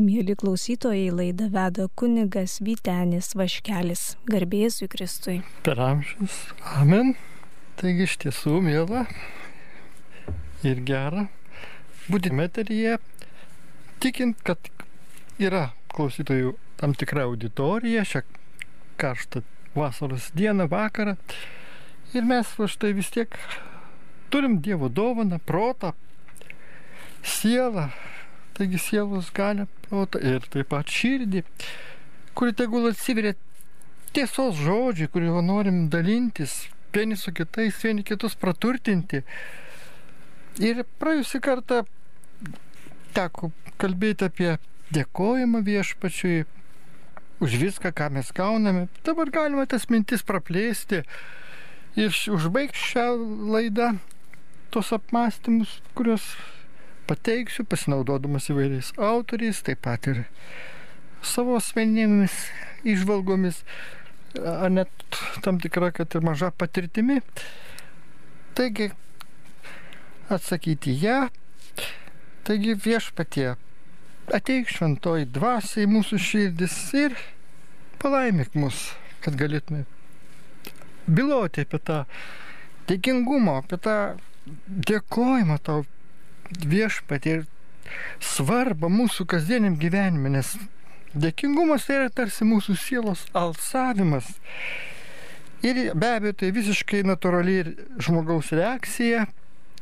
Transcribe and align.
Mėly 0.00 0.32
klausytojai, 0.40 1.10
laidą 1.12 1.50
veda 1.52 1.84
kunigas 2.00 2.54
Vytenis 2.64 3.34
Vaškelis. 3.36 4.14
Garbėsiu 4.30 4.86
Kristui. 4.88 5.34
Per 5.66 5.76
amžius. 5.76 6.38
Amen. 6.78 7.10
Taigi 7.76 8.06
iš 8.06 8.14
tiesų 8.22 8.62
mėla 8.64 9.02
ir 10.64 10.80
gera 10.88 11.26
būti 12.08 12.32
meteryje, 12.32 12.94
tikint, 14.00 14.40
kad 14.40 14.70
yra 15.36 15.66
klausytojų 15.92 16.54
tam 16.80 16.96
tikra 16.96 17.26
auditorija 17.28 18.06
šią 18.08 18.22
karštą 19.00 19.42
vasaros 19.76 20.30
dieną, 20.32 20.70
vakarą. 20.72 21.18
Ir 22.16 22.24
mes 22.24 22.54
už 22.56 22.78
tai 22.80 22.94
vis 22.96 23.12
tiek 23.12 23.36
turim 24.32 24.62
Dievo 24.64 24.88
dovaną, 24.88 25.42
protą, 25.44 25.92
sielą, 27.20 27.90
taigi 28.60 28.78
sielos 28.78 29.30
galę, 29.34 29.66
ir 30.20 30.44
taip 30.52 30.68
pat 30.70 30.92
širdį, 30.92 31.42
kuri 32.36 32.52
tegul 32.56 32.90
atsiveria 32.90 33.34
tiesos 34.12 34.58
žodžiai, 34.60 35.08
kuriuo 35.10 35.40
norim 35.44 35.86
dalintis, 35.92 36.66
vieni 36.92 37.16
su 37.16 37.32
kitais, 37.32 37.78
vieni 37.82 38.04
kitus 38.06 38.36
praturtinti. 38.38 39.22
Ir 40.60 40.82
praėjusią 41.00 41.40
kartą 41.42 41.84
teko 43.16 43.50
kalbėti 43.80 44.26
apie 44.26 44.56
dėkojimą 44.94 45.62
viešpačiui 45.66 46.44
už 47.40 47.56
viską, 47.62 47.94
ką 47.96 48.10
mes 48.12 48.32
gauname. 48.36 48.88
Dabar 49.06 49.30
galima 49.32 49.66
tas 49.70 49.88
mintis 49.88 50.26
praplėsti 50.26 51.04
ir 51.98 52.14
užbaigti 52.36 52.90
šią 52.92 53.06
laidą, 53.54 53.94
tos 54.70 54.92
apmąstymus, 54.94 55.80
kuriuos 55.98 56.26
pateiksiu, 57.10 57.66
pasinaudodamas 57.66 58.48
įvairiais 58.52 58.92
autoriais, 58.96 59.62
taip 59.66 59.82
pat 59.86 60.06
ir 60.10 60.22
savo 61.26 61.56
asmeninėmis 61.58 62.36
išvalgomis, 62.88 63.64
ar 64.38 64.70
net 64.72 64.90
tam 65.44 65.58
tikra, 65.62 65.90
kad 65.94 66.14
ir 66.14 66.24
maža 66.24 66.52
patirtimi. 66.54 67.18
Taigi, 68.54 68.90
atsakyti 70.30 70.94
ją, 71.02 71.18
taigi 72.46 72.76
viešpatie, 72.86 73.54
ateik 74.34 74.70
šventoji 74.70 75.28
dvasia 75.34 75.84
į 75.84 75.90
mūsų 75.90 76.18
širdis 76.22 76.76
ir 76.98 77.16
palaimik 78.02 78.54
mus, 78.58 78.90
kad 79.24 79.38
galėtume 79.38 79.84
biloti 81.10 81.64
apie 81.66 81.80
tą 81.82 82.04
dėkingumą, 82.90 83.60
apie 83.64 83.78
tą 83.82 83.96
dėkojimą 84.90 85.58
tau 85.66 85.84
viešpatį 86.58 87.34
ir 87.36 87.46
svarbą 88.22 88.90
mūsų 88.92 89.26
kasdieniam 89.30 89.76
gyvenime, 89.80 90.32
nes 90.36 90.54
dėkingumas 91.14 91.86
tai 91.86 92.00
yra 92.00 92.10
tarsi 92.14 92.46
mūsų 92.46 92.76
sielos 92.78 93.26
alsavimas. 93.36 94.28
Ir 95.66 95.90
be 95.92 96.12
abejo, 96.16 96.36
tai 96.40 96.52
visiškai 96.56 97.02
natūrali 97.04 97.58
žmogaus 98.00 98.52
reakcija 98.56 99.26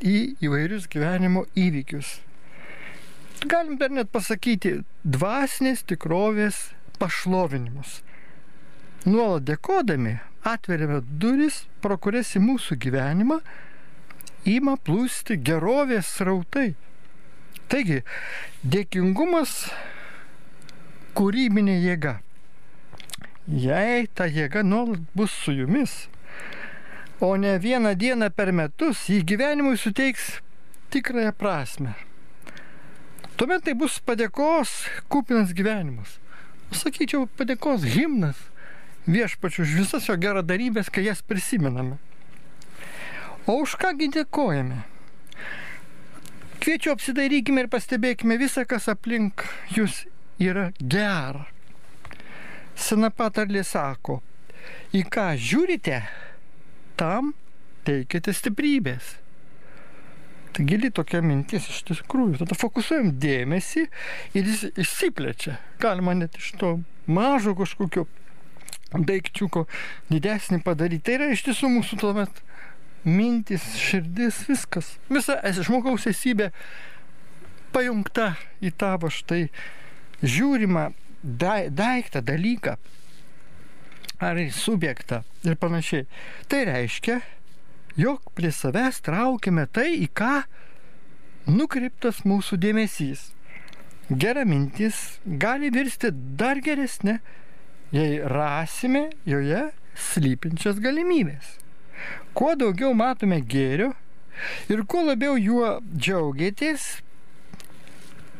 į 0.02 0.16
įvairius 0.42 0.88
gyvenimo 0.90 1.44
įvykius. 1.58 2.18
Galim 3.46 3.76
dar 3.78 3.92
net 3.94 4.10
pasakyti 4.10 4.80
dvasinės 5.06 5.84
tikrovės 5.86 6.72
pašlovinimus. 6.98 8.00
Nuolat 9.06 9.46
dėkodami 9.46 10.16
atveriame 10.48 11.04
duris, 11.22 11.62
pro 11.82 11.94
kurias 12.02 12.34
į 12.34 12.42
mūsų 12.42 12.78
gyvenimą 12.82 13.38
ima 14.44 14.76
plūsti 14.76 15.38
gerovės 15.42 16.10
srautai. 16.18 16.74
Taigi, 17.68 18.02
dėkingumas 18.62 19.68
kūrybinė 21.18 21.78
jėga. 21.82 22.18
Jei 23.48 24.06
ta 24.14 24.28
jėga 24.28 24.62
nuolat 24.62 25.04
bus 25.16 25.32
su 25.32 25.54
jumis, 25.56 26.08
o 27.20 27.34
ne 27.36 27.56
vieną 27.58 27.94
dieną 27.96 28.28
per 28.30 28.52
metus, 28.52 29.06
jį 29.08 29.22
gyvenimui 29.24 29.78
suteiks 29.80 30.38
tikrąją 30.92 31.32
prasme. 31.32 31.94
Tuomet 33.38 33.64
tai 33.64 33.74
bus 33.78 34.00
padėkos 34.04 34.70
kupinas 35.08 35.54
gyvenimas. 35.56 36.18
Sakyčiau, 36.74 37.28
padėkos 37.38 37.86
himnas 37.86 38.40
viešpačiu 39.08 39.64
už 39.64 39.74
visas 39.80 40.08
jo 40.08 40.16
geradarybės, 40.20 40.90
kai 40.92 41.06
jas 41.06 41.22
prisimename. 41.24 41.96
O 43.48 43.62
už 43.64 43.78
kągi 43.80 44.10
dėkojame? 44.12 44.82
Kviečiu 46.60 46.92
apsidairykime 46.92 47.62
ir 47.64 47.68
pastebėkime 47.72 48.36
visą, 48.36 48.66
kas 48.68 48.90
aplink 48.92 49.46
jūs 49.72 50.02
yra 50.36 50.66
gera. 50.78 51.46
Sena 52.76 53.08
patarlė 53.08 53.62
sako, 53.64 54.18
į 54.92 55.00
ką 55.08 55.30
žiūrite, 55.40 56.02
tam 57.00 57.32
teikite 57.88 58.34
stiprybės. 58.36 59.14
Tai 60.52 60.66
gili 60.68 60.90
tokia 60.92 61.22
mintis 61.24 61.70
iš 61.72 61.80
tikrųjų. 61.88 62.42
Tada 62.42 62.58
fokusuojam 62.58 63.14
dėmesį 63.22 63.86
ir 64.36 64.50
jis 64.52 64.66
išsiplečia. 64.74 65.56
Galima 65.80 66.12
net 66.18 66.36
iš 66.36 66.52
to 66.60 66.74
mažo 67.08 67.56
kažkokio 67.56 68.04
daikčiuko 68.92 69.64
didesnį 70.12 70.60
padaryti. 70.68 71.06
Tai 71.08 71.16
yra 71.16 71.32
iš 71.32 71.46
tiesų 71.48 71.72
mūsų 71.78 72.00
tuomet 72.04 72.44
mintis, 73.08 73.64
širdis, 73.80 74.44
viskas. 74.48 74.94
Visa 75.08 75.38
žmogaus 75.64 76.06
esybė 76.10 76.50
pajungta 77.74 78.34
į 78.64 78.72
tavo 78.80 79.10
štai 79.12 79.48
žiūrimą 80.22 80.88
daiktą, 81.22 82.22
dalyką 82.22 82.76
ar 84.18 84.38
subjektą 84.52 85.22
ir 85.46 85.56
panašiai. 85.56 86.06
Tai 86.50 86.64
reiškia, 86.68 87.20
jog 87.98 88.32
prie 88.34 88.50
savęs 88.54 89.02
traukiame 89.06 89.66
tai, 89.70 89.92
į 90.02 90.08
ką 90.10 90.42
nukreiptas 91.48 92.24
mūsų 92.26 92.58
dėmesys. 92.60 93.30
Gera 94.08 94.44
mintis 94.48 95.18
gali 95.24 95.70
virsti 95.70 96.10
dar 96.12 96.62
geresnė, 96.64 97.18
jei 97.92 98.18
rasime 98.24 99.08
joje 99.28 99.68
slypinčias 99.98 100.80
galimybės. 100.82 101.58
Kuo 102.36 102.54
daugiau 102.58 102.94
matome 102.96 103.40
gėrio 103.42 103.92
ir 104.70 104.84
kuo 104.86 105.02
labiau 105.08 105.36
juo 105.40 105.78
džiaugiatės, 105.90 106.86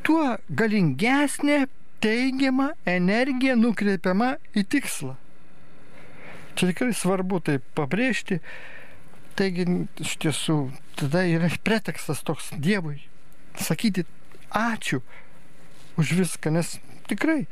tuo 0.07 0.37
galingesnė 0.49 1.65
teigiama 2.05 2.73
energija 2.87 3.57
nukreipiama 3.59 4.37
į 4.55 4.65
tikslą. 4.75 5.17
Čia 6.59 6.71
tikrai 6.73 6.95
svarbu 6.95 7.43
tai 7.47 7.59
pabrėžti. 7.79 8.41
Taigi, 9.39 9.67
iš 10.03 10.17
tiesų, 10.23 10.57
tada 10.99 11.23
yra 11.31 11.51
pretekstas 11.63 12.25
toks 12.27 12.51
Dievui 12.59 12.99
sakyti 13.63 14.05
ačiū 14.55 15.03
už 15.99 16.15
viską, 16.15 16.51
nes 16.55 16.79
tikrai 17.11 17.47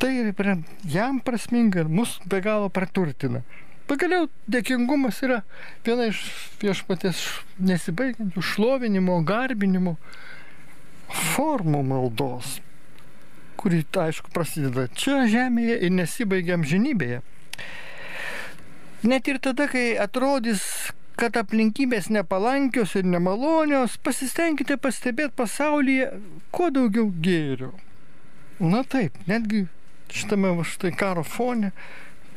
tai 0.00 0.12
yra 0.32 0.56
jam 0.84 1.20
prasminga 1.20 1.84
ir 1.84 1.88
mus 1.88 2.20
be 2.24 2.40
galo 2.40 2.68
praturtina. 2.68 3.42
Pagaliau 3.90 4.28
dėkingumas 4.46 5.16
yra 5.26 5.40
viena 5.82 6.04
iš 6.12 6.20
viešpatės 6.60 7.24
nesibaigiančių 7.58 8.42
šlovinimo, 8.52 9.16
garbinimo 9.26 9.96
formų 11.10 11.80
maldos, 11.88 12.60
kuri, 13.58 13.80
aišku, 14.04 14.30
prasideda 14.30 14.84
čia 14.94 15.24
žemėje 15.32 15.80
ir 15.82 15.90
nesibaigia 15.96 16.54
amžinybėje. 16.54 17.18
Net 19.10 19.30
ir 19.32 19.40
tada, 19.42 19.66
kai 19.72 19.96
atrodys, 19.98 20.62
kad 21.18 21.34
aplinkybės 21.40 22.12
nepalankios 22.14 22.94
ir 23.00 23.10
nemalonios, 23.10 23.98
pasistengkite 24.06 24.78
pastebėti 24.78 25.34
pasaulyje 25.40 26.12
kuo 26.54 26.70
daugiau 26.70 27.10
gėrio. 27.26 27.72
Na 28.62 28.84
taip, 28.86 29.18
netgi 29.26 29.64
šitame 30.14 30.54
štai 30.62 30.94
karo 30.94 31.26
fone 31.26 31.72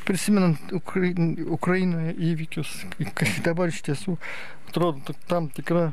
prisimenant 0.08 0.74
Ukrain, 0.76 1.36
Ukrainoje 1.48 2.14
įvykius, 2.32 2.72
kai 3.18 3.30
dabar 3.46 3.72
iš 3.72 3.82
tiesų 3.88 4.18
atrodo 4.70 5.16
tam 5.30 5.50
tikra 5.54 5.92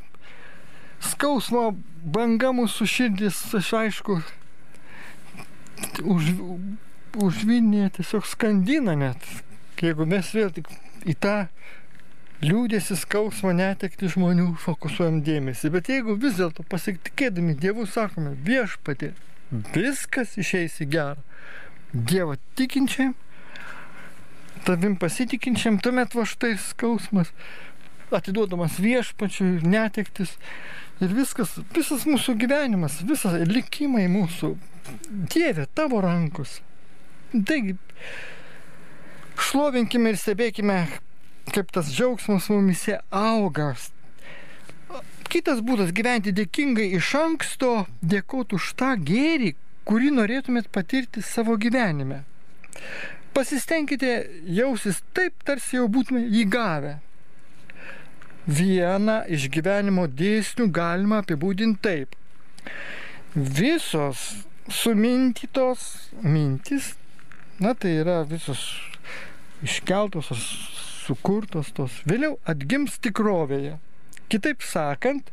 skausmo 1.00 1.70
banga 2.04 2.52
mūsų 2.56 2.86
širdis, 2.88 3.38
aš 3.56 3.72
aišku, 3.80 4.18
už, 6.04 6.32
užvinėje 7.20 7.94
tiesiog 8.00 8.28
skandina 8.28 8.96
net, 8.98 9.30
jeigu 9.80 10.06
mes 10.08 10.34
vėl 10.36 10.52
tik 10.54 10.68
į 11.08 11.16
tą 11.20 11.36
liūdėsi 12.44 12.96
skausmą 12.96 13.52
netekti 13.56 14.08
žmonių 14.12 14.54
fokusuojam 14.60 15.20
dėmesį. 15.24 15.72
Bet 15.74 15.90
jeigu 15.92 16.16
vis 16.20 16.38
dėlto 16.40 16.64
pasitikėdami 16.68 17.56
Dievu 17.60 17.84
sakome 17.88 18.32
viešpatė, 18.46 19.12
viskas 19.74 20.38
išeis 20.40 20.78
į 20.80 20.88
gerą. 20.94 21.20
Dievo 21.92 22.36
tikinčiam 22.56 23.14
tavim 24.66 24.96
pasitikinčiam, 25.00 25.80
tuomet 25.82 26.14
va 26.16 26.26
štai 26.28 26.56
skausmas 26.60 27.32
atiduodamas 28.10 28.80
viešpačiui, 28.82 29.60
netektis 29.62 30.34
Ir 31.00 31.14
viskas, 31.16 31.54
visas 31.72 32.02
mūsų 32.04 32.34
gyvenimas, 32.42 32.98
visas 33.08 33.38
likimai 33.48 34.04
mūsų, 34.12 34.52
Dieve, 35.32 35.64
tavo 35.76 36.00
rankos. 36.04 36.58
Taigi, 37.32 37.76
šlovinkime 39.40 40.12
ir 40.12 40.18
stebėkime, 40.20 40.76
kaip 41.54 41.72
tas 41.72 41.88
džiaugsmas 41.94 42.50
mumise 42.52 42.98
auga. 43.08 43.70
Kitas 45.32 45.62
būdas 45.64 45.94
gyventi 45.96 46.34
dėkingai 46.36 46.90
iš 46.98 47.14
anksto, 47.16 47.86
dėkoti 48.04 48.58
už 48.58 48.68
tą 48.76 48.92
gėrį, 49.00 49.54
kurį 49.88 50.12
norėtumėt 50.18 50.68
patirti 50.74 51.24
savo 51.24 51.56
gyvenime. 51.56 52.26
Pasistengkite 53.34 54.14
jausis 54.50 55.00
taip, 55.14 55.36
tarsi 55.46 55.78
jau 55.78 55.86
būtume 55.92 56.24
įgavę. 56.42 56.96
Vieną 58.50 59.20
iš 59.30 59.46
gyvenimo 59.54 60.06
dėsnių 60.08 60.66
galima 60.74 61.20
apibūdinti 61.22 61.82
taip. 61.84 62.16
Visos 63.34 64.42
sumintytos 64.70 66.10
mintis, 66.22 66.94
na 67.62 67.74
tai 67.78 68.00
yra 68.00 68.22
visos 68.26 68.64
iškeltos 69.62 70.32
ar 70.34 70.40
sukurtos 70.40 71.70
tos, 71.76 72.00
vėliau 72.08 72.38
atgims 72.48 72.98
tikrovėje. 73.02 73.76
Kitaip 74.30 74.62
sakant, 74.66 75.30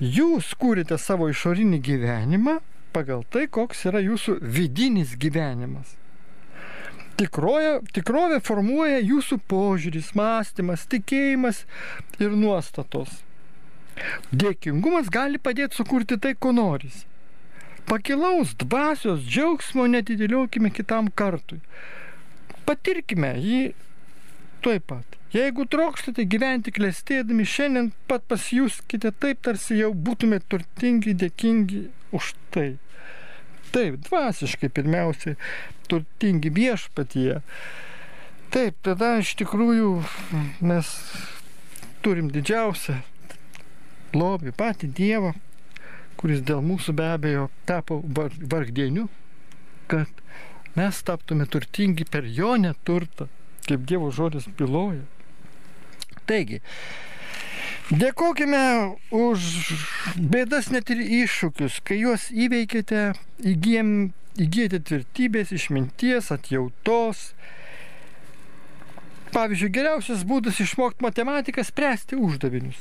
jūs 0.00 0.52
kūrite 0.60 0.98
savo 1.00 1.28
išorinį 1.32 1.80
gyvenimą 1.88 2.58
pagal 2.94 3.24
tai, 3.30 3.46
koks 3.50 3.86
yra 3.90 4.00
jūsų 4.04 4.38
vidinis 4.40 5.16
gyvenimas. 5.20 5.96
Tikroje, 7.14 7.78
tikrovė 7.94 8.40
formuoja 8.42 8.98
jūsų 8.98 9.38
požiūris, 9.50 10.10
mąstymas, 10.18 10.86
tikėjimas 10.90 11.62
ir 12.18 12.34
nuostatos. 12.34 13.20
Dėkingumas 14.34 15.10
gali 15.14 15.38
padėti 15.38 15.78
sukurti 15.78 16.18
tai, 16.18 16.34
ko 16.34 16.50
norisi. 16.56 17.04
Pakilaus 17.86 18.54
dvasios 18.58 19.22
džiaugsmo 19.28 19.84
netidėliokime 19.92 20.72
kitam 20.74 21.10
kartui. 21.14 21.60
Patirkime 22.64 23.34
jį 23.38 23.60
tuoj 24.64 24.80
pat. 24.88 25.18
Jeigu 25.34 25.66
trokštate 25.70 26.24
gyventi 26.30 26.72
klestėdami, 26.74 27.44
šiandien 27.44 27.90
pat 28.08 28.24
pasijuskite 28.30 29.12
taip, 29.20 29.42
tarsi 29.44 29.76
jau 29.80 29.90
būtumėte 30.06 30.48
turtingi, 30.54 31.14
dėkingi 31.20 31.82
už 32.16 32.32
tai. 32.54 32.68
Taip, 33.74 33.96
dvasiškai 34.06 34.70
pirmiausiai 34.70 35.34
turtingi 35.90 36.52
viešpatyje. 36.54 37.40
Taip, 38.54 38.76
tada 38.86 39.16
iš 39.18 39.32
tikrųjų 39.40 39.96
mes 40.62 40.90
turim 42.06 42.28
didžiausią 42.30 43.00
lobį, 44.14 44.52
patį 44.54 44.90
Dievą, 44.94 45.32
kuris 46.20 46.44
dėl 46.46 46.62
mūsų 46.62 46.94
be 47.00 47.08
abejo 47.16 47.48
tapo 47.66 47.98
vargdieniu, 48.52 49.08
kad 49.90 50.22
mes 50.78 51.02
taptume 51.06 51.48
turtingi 51.50 52.06
per 52.06 52.28
jo 52.38 52.54
neturtą, 52.60 53.26
kaip 53.66 53.88
Dievo 53.90 54.12
žodis 54.14 54.46
byloja. 54.58 55.02
Taigi, 56.30 56.60
Dėkojime 57.92 58.96
už 59.12 59.42
bėdas 60.16 60.70
net 60.72 60.88
ir 60.88 61.02
iššūkius, 61.04 61.82
kai 61.84 61.98
juos 62.00 62.30
įveikėte, 62.32 63.10
įgyjam, 63.44 63.90
įgyjate 64.40 64.78
tvirtybės, 64.88 65.50
išminties, 65.52 66.30
atjautos. 66.32 67.34
Pavyzdžiui, 69.34 69.68
geriausias 69.74 70.22
būdas 70.24 70.62
išmokti 70.64 71.04
matematiką- 71.04 71.60
spręsti 71.68 72.16
uždavinius. 72.16 72.78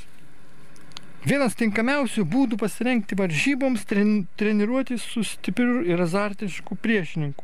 Vienas 1.28 1.60
tinkamiausių 1.60 2.24
būdų 2.24 2.62
pasirengti 2.64 3.18
varžyboms 3.20 3.84
tren, 3.84 4.28
treniruoti 4.40 4.96
su 5.00 5.26
stipriu 5.28 5.84
ir 5.84 6.00
azartišku 6.00 6.78
priešininku. 6.80 7.44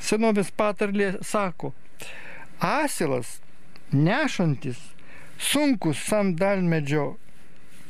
Senovės 0.00 0.52
patarlė 0.52 1.24
sako, 1.24 1.72
asilas 2.60 3.40
nešantis 3.92 4.76
sunkus 5.38 6.00
sandalmedžio 6.08 7.16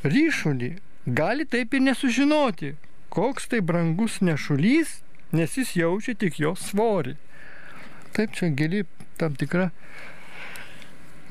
ryšulį 0.05 0.73
gali 1.07 1.47
taip 1.47 1.75
ir 1.75 1.85
nesužinoti, 1.87 2.75
koks 3.11 3.49
tai 3.53 3.63
brangus 3.63 4.21
nešulys, 4.21 5.01
nes 5.33 5.57
jis 5.59 5.77
jaučia 5.79 6.17
tik 6.19 6.41
jo 6.43 6.55
svorį. 6.59 7.15
Taip 8.17 8.35
čia 8.35 8.51
gili 8.51 8.85
tam 9.21 9.37
tikra 9.39 9.71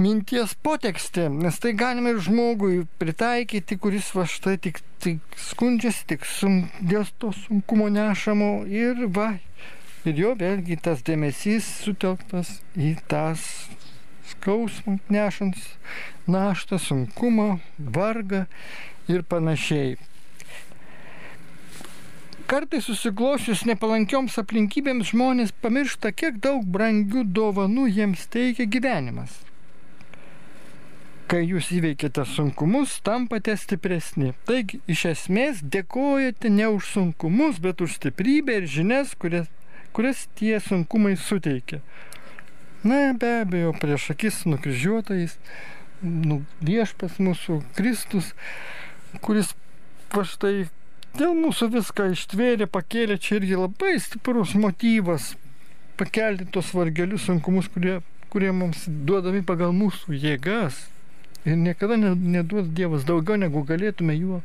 minties 0.01 0.55
potekstė, 0.63 1.27
nes 1.31 1.59
tai 1.63 1.71
galima 1.77 2.11
ir 2.11 2.19
žmogui 2.23 2.83
pritaikyti, 2.99 3.77
kuris 3.79 4.11
va 4.15 4.25
štai 4.27 4.57
tik, 4.61 4.81
tik 5.03 5.39
skundžiasi, 5.39 6.03
tik 6.11 6.27
sun, 6.27 6.65
dėl 6.81 7.07
to 7.19 7.31
sunkumo 7.45 7.87
nešamo 7.93 8.51
ir 8.67 9.07
va, 9.15 9.35
ir 10.03 10.19
jo 10.19 10.35
vėlgi 10.39 10.79
tas 10.83 11.03
dėmesys 11.05 11.69
sutelktas 11.85 12.59
į 12.75 12.95
tas 13.11 13.47
skausmą 14.31 14.97
nešant 15.09 15.55
naštą, 16.27 16.79
sunkumą, 16.81 17.59
vargą 17.79 18.45
ir 19.07 19.23
panašiai. 19.23 19.95
Kartais 22.45 22.85
susiklošius 22.85 23.63
nepalankioms 23.65 24.35
aplinkybėms 24.37 25.09
žmonės 25.09 25.53
pamiršta, 25.63 26.11
kiek 26.13 26.37
daug 26.43 26.67
brangių 26.69 27.23
dovanų 27.33 27.87
jiems 27.89 28.27
teikia 28.29 28.67
gyvenimas. 28.69 29.39
Kai 31.25 31.39
jūs 31.41 31.71
įveikėte 31.73 32.21
sunkumus, 32.29 32.99
tampate 33.01 33.55
stipresni. 33.57 34.35
Taigi, 34.45 34.77
iš 34.85 35.07
esmės, 35.09 35.63
dėkojate 35.73 36.51
ne 36.53 36.67
už 36.75 36.91
sunkumus, 36.91 37.57
bet 37.57 37.81
už 37.81 37.97
stiprybę 37.97 38.59
ir 38.59 38.69
žinias, 38.69 39.15
kurias, 39.17 39.49
kurias 39.97 40.27
tie 40.37 40.59
sunkumai 40.61 41.15
suteikia. 41.17 41.81
Na, 42.85 43.15
be 43.17 43.31
abejo, 43.41 43.73
prieš 43.81 44.11
akis 44.13 44.43
nukryžiuotais, 44.45 45.39
nu, 46.05 46.43
viešpas 46.61 47.17
mūsų 47.17 47.63
Kristus, 47.73 48.27
kuris 49.25 49.55
va 50.13 50.21
štai 50.27 50.67
dėl 51.17 51.33
mūsų 51.39 51.71
viską 51.73 52.11
ištvėrė, 52.13 52.67
pakėlė, 52.69 53.17
čia 53.17 53.39
irgi 53.39 53.57
labai 53.57 53.95
stiprus 54.03 54.53
motyvas 54.59 55.33
pakelti 55.97 56.45
tos 56.51 56.69
vargelius 56.75 57.25
sunkumus, 57.25 57.71
kurie, 57.73 57.99
kurie 58.29 58.51
mums 58.53 58.85
duodami 58.85 59.41
pagal 59.47 59.73
mūsų 59.75 60.19
jėgas. 60.19 60.83
Ir 61.45 61.57
niekada 61.61 61.97
neduos 61.97 62.69
Dievas 62.73 63.05
daugiau, 63.05 63.37
negu 63.37 63.61
galėtume 63.65 64.15
juo 64.17 64.41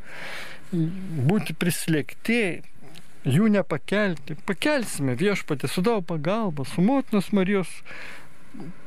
būti 0.70 1.56
prislėgti, 1.56 2.60
jų 3.24 3.48
nepakelti. 3.56 4.36
Pakelsime 4.48 5.16
viešpatį 5.18 5.68
su 5.68 5.84
daug 5.84 6.04
pagalba, 6.06 6.64
su 6.68 6.84
motinos 6.84 7.32
Marijos 7.36 7.72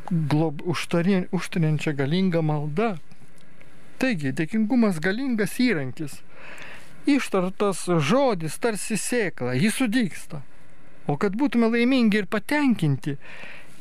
glob, 0.10 0.62
užtariančia 0.66 1.94
galinga 1.98 2.42
malda. 2.42 2.98
Taigi, 4.02 4.34
dėkingumas 4.36 5.00
galingas 5.04 5.60
įrankis. 5.64 6.20
Ištartas 7.10 7.86
žodis 8.00 8.58
tarsi 8.64 8.98
sėkla, 9.00 9.56
jis 9.60 9.80
sudyksta. 9.80 10.42
O 11.08 11.18
kad 11.20 11.36
būtume 11.36 11.68
laimingi 11.72 12.22
ir 12.22 12.28
patenkinti 12.32 13.18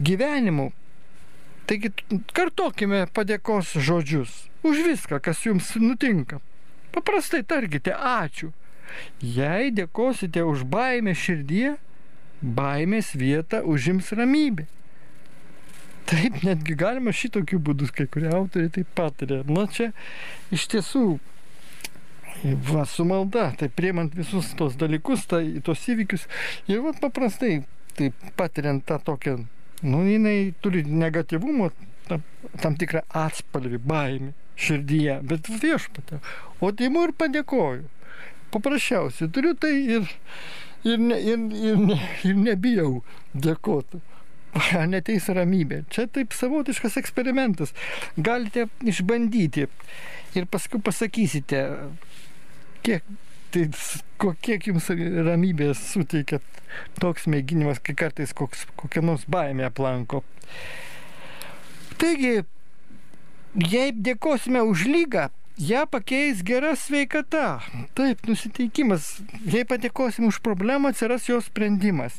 gyvenimu, 0.03 0.73
taigi 1.71 1.93
kartokime 2.35 3.05
padėkos 3.15 3.77
žodžius 3.79 4.33
už 4.67 4.83
viską, 4.89 5.21
kas 5.23 5.45
jums 5.47 5.71
nutinka. 5.79 6.41
Paprastai 6.93 7.43
tarkite 7.47 7.95
ačiū. 7.95 8.51
Jei 9.23 9.71
dėkosite 9.73 10.43
už 10.45 10.67
baimę 10.69 11.15
širdie, 11.17 11.77
baimės 12.43 13.15
vietą 13.17 13.63
užims 13.65 14.11
ramybė. 14.13 14.67
Taip, 16.11 16.41
netgi 16.43 16.75
galima 16.79 17.13
šitokiu 17.15 17.61
būdu, 17.63 17.89
kai 17.95 18.07
kurie 18.11 18.31
autoriai 18.33 18.73
taip 18.75 18.91
patarė. 18.97 19.43
Na 19.49 19.67
čia 19.71 19.91
iš 20.55 20.67
tiesų, 20.73 21.05
va, 22.69 22.85
su 22.89 23.07
malda, 23.09 23.51
tai 23.59 23.69
priemant 23.71 24.15
visus 24.19 24.51
tos 24.59 24.77
dalykus, 24.81 25.27
tai, 25.31 25.45
tos 25.65 25.87
įvykius, 25.93 26.27
ir 26.73 26.83
va 26.85 26.95
paprastai, 26.99 27.63
taip 27.99 28.27
patiriant 28.39 28.85
tą 28.89 28.99
tokią, 29.07 29.39
nu 29.87 30.03
jinai 30.09 30.53
turi 30.65 30.83
negatyvumo, 30.89 31.71
tam, 32.09 32.25
tam 32.65 32.79
tikrą 32.81 33.05
atspalvį, 33.23 33.83
baimį 33.93 34.33
širdyje, 34.63 35.21
bet 35.29 35.51
viešpatė. 35.63 36.21
O 36.61 36.73
taimu 36.77 37.07
ir 37.09 37.17
padėkoju. 37.19 37.87
Paprasčiausiai 38.53 39.31
turiu 39.33 39.55
tai 39.57 39.73
ir, 39.97 40.09
ir, 40.85 40.99
ne, 41.01 41.17
ir, 41.17 41.47
ir, 41.57 41.79
ne, 41.81 42.01
ir 42.29 42.37
nebijau 42.37 42.99
dėkoti 43.33 44.03
neteis 44.93 45.29
ramybė. 45.33 45.83
Čia 45.93 46.07
taip 46.13 46.37
savotiškas 46.37 46.99
eksperimentas. 47.01 47.75
Galite 48.17 48.69
išbandyti 48.85 49.69
ir 50.37 50.49
paskui 50.51 50.81
pasakysite, 50.85 51.63
kiek, 52.87 53.05
tai, 53.53 53.67
kiek 54.45 54.71
jums 54.71 54.89
ramybės 55.29 55.83
suteikia 55.93 56.41
toks 57.01 57.29
mėginimas, 57.29 57.83
kai 57.85 57.97
kartais 57.99 58.33
koks, 58.37 58.67
kokia 58.81 59.05
nors 59.05 59.27
baimė 59.31 59.69
aplanko. 59.69 60.23
Taigi, 62.01 62.43
jei 63.73 63.93
dėkosime 63.93 64.65
už 64.67 64.87
lygą, 64.89 65.29
ją 65.61 65.85
pakeis 65.87 66.41
gera 66.43 66.73
sveikata. 66.77 67.61
Taip, 67.99 68.25
nusiteikimas. 68.27 69.19
Jei 69.45 69.67
padėkosim 69.69 70.27
už 70.31 70.41
problemą, 70.45 70.91
atsiras 70.93 71.29
jos 71.29 71.51
sprendimas. 71.53 72.17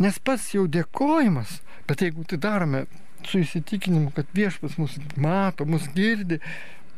Nes 0.00 0.16
pats 0.24 0.46
jau 0.54 0.64
dėkojimas, 0.64 1.58
bet 1.88 2.00
jeigu 2.04 2.24
tai 2.28 2.38
darome 2.40 2.86
su 3.28 3.42
įsitikinimu, 3.42 4.14
kad 4.16 4.28
viešpas 4.36 4.78
mus 4.80 4.96
mato, 5.20 5.66
mus 5.68 5.84
girdi, 5.92 6.40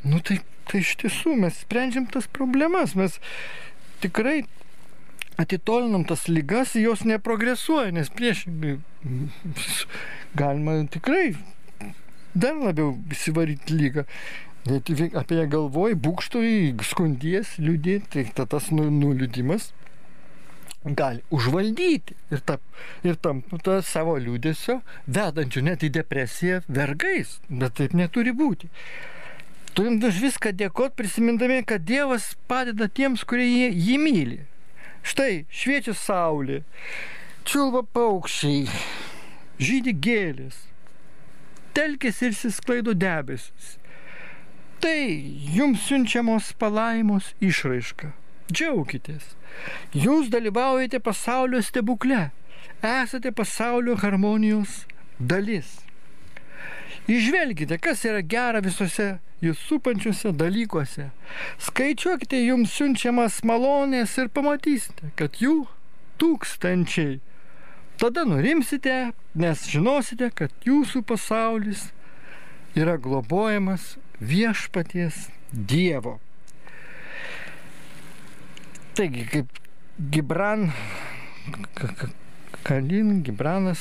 nu 0.07 0.21
tai, 0.23 0.39
tai 0.71 0.85
iš 0.85 0.95
tiesų 1.03 1.35
mes 1.41 1.63
sprendžiam 1.65 2.07
tas 2.11 2.29
problemas, 2.31 2.95
mes 2.99 3.19
tikrai 4.05 4.45
atitolinam 5.43 6.05
tas 6.07 6.29
lygas, 6.31 6.77
jos 6.79 7.03
neprogresuoja, 7.09 7.91
nes 7.97 8.13
priešingai 8.15 8.77
galima 10.41 10.79
tikrai 10.93 11.33
dar 12.33 12.57
labiau 12.57 12.95
įsivaryti 13.13 13.77
lygą. 13.77 14.07
Jei 14.71 15.09
apie 15.19 15.41
ją 15.41 15.49
galvoji, 15.51 15.97
būkštoji, 15.99 16.59
skundies, 16.87 17.57
liūdė, 17.59 17.97
tai 18.13 18.29
ta, 18.31 18.47
tas 18.47 18.71
nu, 18.71 18.87
nuliūdimas 18.95 19.73
gali 20.85 21.23
užvaldyti 21.31 22.17
ir, 22.31 22.41
ta, 22.41 22.59
ir 23.07 23.17
tampa 23.23 23.59
ta 23.63 23.79
savo 23.87 24.17
liūdėsio, 24.19 24.81
vedančių 25.07 25.63
net 25.69 25.85
į 25.87 25.93
depresiją 25.95 26.63
vergais, 26.69 27.39
bet 27.49 27.79
taip 27.79 27.95
neturi 27.95 28.35
būti. 28.35 28.71
Turim 29.73 30.03
už 30.05 30.19
viską 30.21 30.53
dėkoti, 30.53 30.97
prisimindami, 30.99 31.63
kad 31.65 31.85
Dievas 31.89 32.35
padeda 32.51 32.91
tiems, 32.93 33.23
kurie 33.25 33.47
jį, 33.47 33.69
jį 33.73 34.01
myli. 34.03 34.41
Štai 35.03 35.47
šviečia 35.49 35.95
saulė, 35.97 36.61
čiulba 37.49 37.81
paukščiai, 37.97 38.67
žydi 39.63 39.95
gėlės, 39.97 40.59
telkėsi 41.75 42.29
ir 42.29 42.37
įsisklaido 42.37 42.95
debesis. 42.95 43.79
Tai 44.83 44.99
jums 45.57 45.87
siunčiamos 45.87 46.53
palaimos 46.59 47.33
išraiška. 47.41 48.13
Džiaukitės. 48.51 49.35
Jūs 49.95 50.31
dalyvaujate 50.33 50.99
pasaulio 51.05 51.63
stebukle. 51.63 52.31
Esate 52.83 53.31
pasaulio 53.31 53.95
harmonijos 54.01 54.83
dalis. 55.19 55.81
Išvelkite, 57.11 57.79
kas 57.83 58.05
yra 58.07 58.23
gera 58.23 58.63
visose 58.63 59.17
jūs 59.43 59.59
supančiuose 59.67 60.33
dalykuose. 60.39 61.09
Skaičiuokite 61.67 62.39
jums 62.45 62.75
siunčiamas 62.77 63.41
malonės 63.47 64.15
ir 64.23 64.31
pamatysite, 64.35 65.11
kad 65.19 65.39
jų 65.43 65.65
tūkstančiai. 66.23 67.19
Tada 67.99 68.25
nurimsite, 68.27 69.13
nes 69.39 69.67
žinosite, 69.71 70.31
kad 70.35 70.55
jūsų 70.67 71.03
pasaulis 71.07 71.91
yra 72.79 72.97
globojamas 72.99 73.97
viešpaties 74.19 75.29
Dievo. 75.53 76.17
Taigi, 78.93 79.25
kaip 79.25 79.47
Gibran, 80.11 80.71
Kalin, 82.63 83.23
Gibranas, 83.25 83.81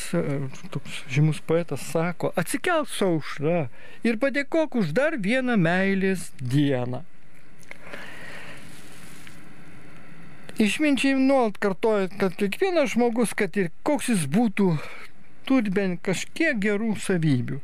toks 0.72 1.04
žymus 1.12 1.42
poetas 1.44 1.84
sako, 1.92 2.32
atsikelk 2.40 2.90
saušra 2.90 3.66
ir 4.08 4.18
padėkok 4.22 4.80
už 4.80 4.94
dar 4.98 5.20
vieną 5.20 5.58
meilės 5.60 6.30
dieną. 6.40 7.04
Išminčiai 10.62 11.20
nuolat 11.20 11.60
kartoja, 11.62 12.10
kad 12.22 12.40
kiekvienas 12.40 12.96
žmogus, 12.96 13.36
kad 13.38 13.56
ir 13.60 13.70
koks 13.88 14.10
jis 14.14 14.26
būtų, 14.32 14.74
turi 15.50 15.74
bent 15.74 16.02
kažkiek 16.08 16.60
gerų 16.62 16.96
savybių. 17.04 17.60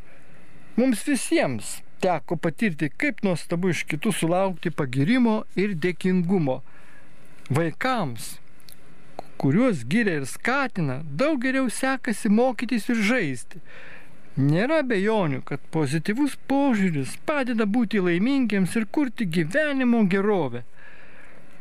Mums 0.77 1.04
visiems 1.08 1.77
teko 2.04 2.38
patirti, 2.38 2.92
kaip 2.92 3.24
nuostabu 3.25 3.72
iš 3.74 3.88
kitų 3.89 4.13
sulaukti 4.13 4.72
pagirimo 4.74 5.44
ir 5.56 5.74
dėkingumo. 5.80 6.62
Vaikams, 7.50 8.39
kuriuos 9.38 9.86
giria 9.88 10.18
ir 10.20 10.25
skatina, 10.27 10.98
daug 11.20 11.39
geriau 11.39 11.70
sekasi 11.72 12.27
mokytis 12.27 12.89
ir 12.92 13.00
žaisti. 13.10 13.62
Nėra 14.38 14.82
bejonių, 14.84 15.39
kad 15.48 15.63
pozityvus 15.72 16.36
požiūris 16.51 17.16
padeda 17.30 17.63
būti 17.63 18.04
laimingiams 18.04 18.75
ir 18.75 18.89
kurti 18.92 19.30
gyvenimo 19.38 20.04
gerovę. 20.12 20.66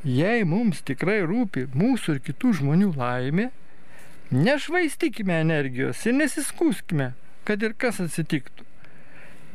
Jei 0.02 0.43
mums 0.43 0.83
tikrai 0.90 1.21
rūpi 1.23 1.69
mūsų 1.71 2.16
ir 2.16 2.21
kitų 2.33 2.52
žmonių 2.59 2.90
laimė, 2.99 3.49
nešvaistykime 4.35 5.38
energijos 5.47 6.02
ir 6.02 6.19
nesiskūskime, 6.19 7.12
kad 7.47 7.62
ir 7.62 7.78
kas 7.78 8.02
atsitiktų. 8.02 8.66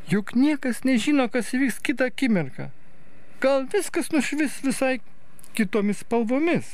Juk 0.08 0.32
niekas 0.40 0.86
nežino, 0.88 1.28
kas 1.28 1.52
įvyks 1.52 1.84
kitą 1.84 2.08
akimirką. 2.08 2.72
Gal 3.44 3.68
viskas 3.74 4.14
nušvis 4.16 4.62
visai 4.64 5.02
kitomis 5.58 6.02
spalvomis. 6.04 6.70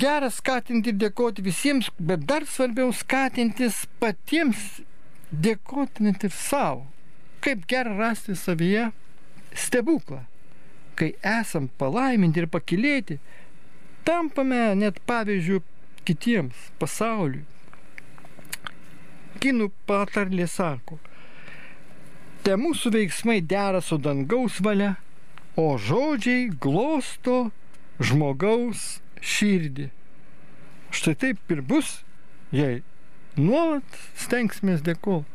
Gera 0.00 0.30
skatinti 0.32 0.92
ir 0.94 0.98
dėkoti 1.02 1.44
visiems, 1.44 1.90
bet 1.98 2.24
dar 2.28 2.46
svarbiau 2.48 2.92
skatintis 2.96 3.82
patiems 4.00 4.80
dėkoti 5.30 6.06
net 6.06 6.24
ir 6.24 6.32
savo. 6.32 6.86
Kaip 7.44 7.66
gera 7.68 7.92
rasti 7.98 8.36
savyje 8.38 8.88
stebuklą. 9.52 10.22
Kai 10.96 11.10
esam 11.26 11.66
palaiminti 11.80 12.40
ir 12.40 12.48
pakilėti, 12.48 13.18
tampame 14.06 14.70
net 14.78 15.02
pavyzdžių 15.08 15.60
kitiems 16.06 16.70
pasauliui 16.78 17.44
kinų 19.44 19.70
patarlė 19.88 20.46
sako, 20.48 20.98
te 22.44 22.56
mūsų 22.60 22.94
veiksmai 22.94 23.40
dera 23.44 23.82
su 23.84 23.98
dangaus 24.00 24.60
valia, 24.64 24.94
o 25.56 25.76
žodžiai 25.78 26.48
glosto 26.60 27.50
žmogaus 28.02 28.98
širdį. 29.22 29.90
Štai 30.94 31.14
taip 31.18 31.54
ir 31.54 31.62
bus, 31.62 32.00
jei 32.54 32.82
nuolat 33.36 34.00
stengsime 34.18 34.76
dėkoti. 34.78 35.30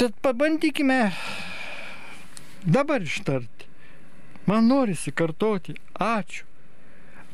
Tad 0.00 0.14
pabandykime 0.24 1.00
dabar 2.64 3.02
ištarti. 3.04 3.68
Man 4.48 4.70
norisi 4.72 5.12
kartoti 5.12 5.74
ačiū, 6.00 6.46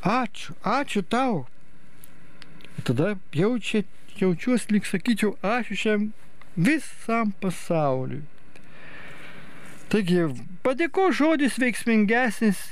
ačiū, 0.02 0.56
ačiū 0.62 1.02
tau. 1.06 1.46
Tada 2.84 3.14
jaučiat 3.32 3.86
jaučiuosi, 4.20 4.72
lyg 4.72 4.86
sakyčiau, 4.88 5.36
aš 5.42 5.72
šiam 5.80 6.10
visam 6.56 7.32
pasauliui. 7.40 8.24
Taigi, 9.92 10.24
padėko 10.66 11.10
žodis 11.14 11.60
veiksmingesnis 11.62 12.62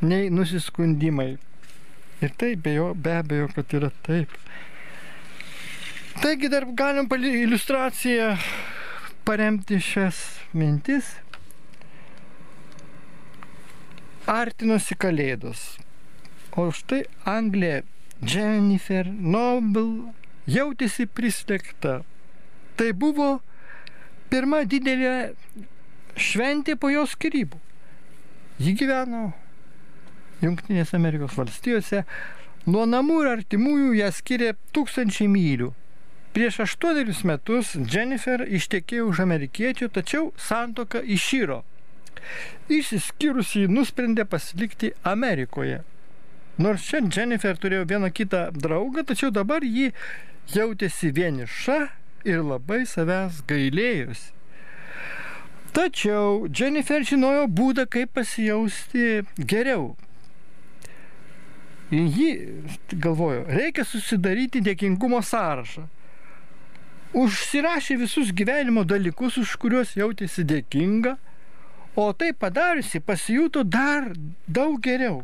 nei 0.00 0.28
nusiskundimai. 0.30 1.32
Ir 2.22 2.34
tai 2.38 2.54
be, 2.54 2.74
jo, 2.76 2.92
be 2.94 3.16
abejo, 3.18 3.48
kad 3.54 3.74
yra 3.74 3.90
taip. 4.06 4.30
Taigi 6.22 6.50
dar 6.50 6.66
galim 6.74 7.06
iliustraciją 7.10 8.36
paremti 9.26 9.78
šias 9.78 10.18
mintis. 10.52 11.16
Artinosi 14.26 14.94
kalėdos. 14.94 15.78
O 16.58 16.70
štai 16.74 17.04
Anglija 17.24 17.82
Jennifer 18.22 19.06
Noble 19.06 20.12
jautėsi 20.46 21.06
prislėgta. 21.06 22.02
Tai 22.78 22.88
buvo 22.92 23.28
pirma 24.30 24.64
didelė 24.64 25.34
šventė 26.20 26.76
po 26.76 26.90
jos 26.92 27.14
skirybų. 27.16 27.58
Ji 28.58 28.74
gyveno 28.78 29.32
Junktinės 30.42 30.94
Amerikos 30.94 31.34
valstijose, 31.38 32.04
nuo 32.66 32.84
namų 32.86 33.22
ir 33.24 33.30
artimųjų 33.32 33.92
ją 33.98 34.10
skiria 34.14 34.54
tūkstančiai 34.76 35.26
mylių. 35.30 35.72
Prieš 36.36 36.60
aštuonerius 36.66 37.24
metus 37.26 37.72
Jennifer 37.74 38.44
ištekėjo 38.44 39.08
už 39.10 39.22
amerikiečių, 39.24 39.88
tačiau 39.90 40.28
santoka 40.38 41.02
išyro. 41.02 41.64
Išsiskyrusi 42.70 43.64
nusprendė 43.72 44.26
pasilikti 44.28 44.92
Amerikoje. 45.02 45.80
Nors 46.58 46.86
čia 46.86 47.02
Jennifer 47.02 47.58
turėjo 47.58 47.86
vieną 47.90 48.10
kitą 48.14 48.48
draugą, 48.54 49.06
tačiau 49.06 49.30
dabar 49.34 49.66
ji 49.66 49.92
jautėsi 50.54 51.10
vieniša 51.14 51.78
ir 52.28 52.42
labai 52.42 52.84
savęs 52.86 53.42
gailėjusi. 53.48 54.37
Tačiau 55.76 56.48
Jennifer 56.48 57.04
žinojo 57.04 57.46
būdą, 57.52 57.84
kaip 57.90 58.14
pasijausti 58.16 59.22
geriau. 59.38 59.92
Ji 61.90 62.32
galvojo, 62.92 63.44
reikia 63.48 63.84
susidaryti 63.88 64.60
dėkingumo 64.64 65.20
sąrašą. 65.24 65.86
Užsirašė 67.16 67.96
visus 68.02 68.32
gyvenimo 68.36 68.84
dalykus, 68.84 69.38
už 69.40 69.54
kuriuos 69.60 69.94
jautėsi 69.96 70.44
dėkinga, 70.44 71.14
o 71.96 72.10
tai 72.12 72.34
padariusi 72.36 73.00
pasijuto 73.00 73.64
dar 73.64 74.10
daug 74.46 74.76
geriau. 74.84 75.22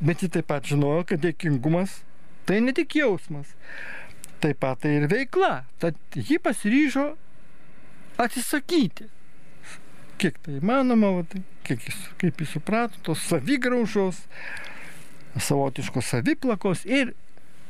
Bet 0.00 0.22
ji 0.24 0.30
taip 0.32 0.48
pat 0.48 0.64
žinojo, 0.64 1.04
kad 1.10 1.20
dėkingumas 1.20 2.00
tai 2.48 2.62
ne 2.64 2.72
tik 2.72 2.96
jausmas, 2.96 3.52
taip 4.40 4.62
pat 4.64 4.80
tai 4.80 4.94
ir 5.02 5.08
veikla. 5.10 5.66
Tad 5.82 5.98
ji 6.16 6.40
pasiryžo 6.40 7.10
atsisakyti. 8.16 9.10
Kiek 10.18 10.38
tai 10.42 10.56
įmanoma, 10.58 11.12
va, 11.14 11.24
tai, 11.30 11.44
kiek 11.66 11.84
jis, 11.86 11.98
kaip 12.18 12.40
jis 12.42 12.56
suprato, 12.56 12.98
tos 13.06 13.22
savigraužos, 13.30 14.24
savotiškos 15.38 16.08
saviplakos 16.10 16.82
ir 16.88 17.12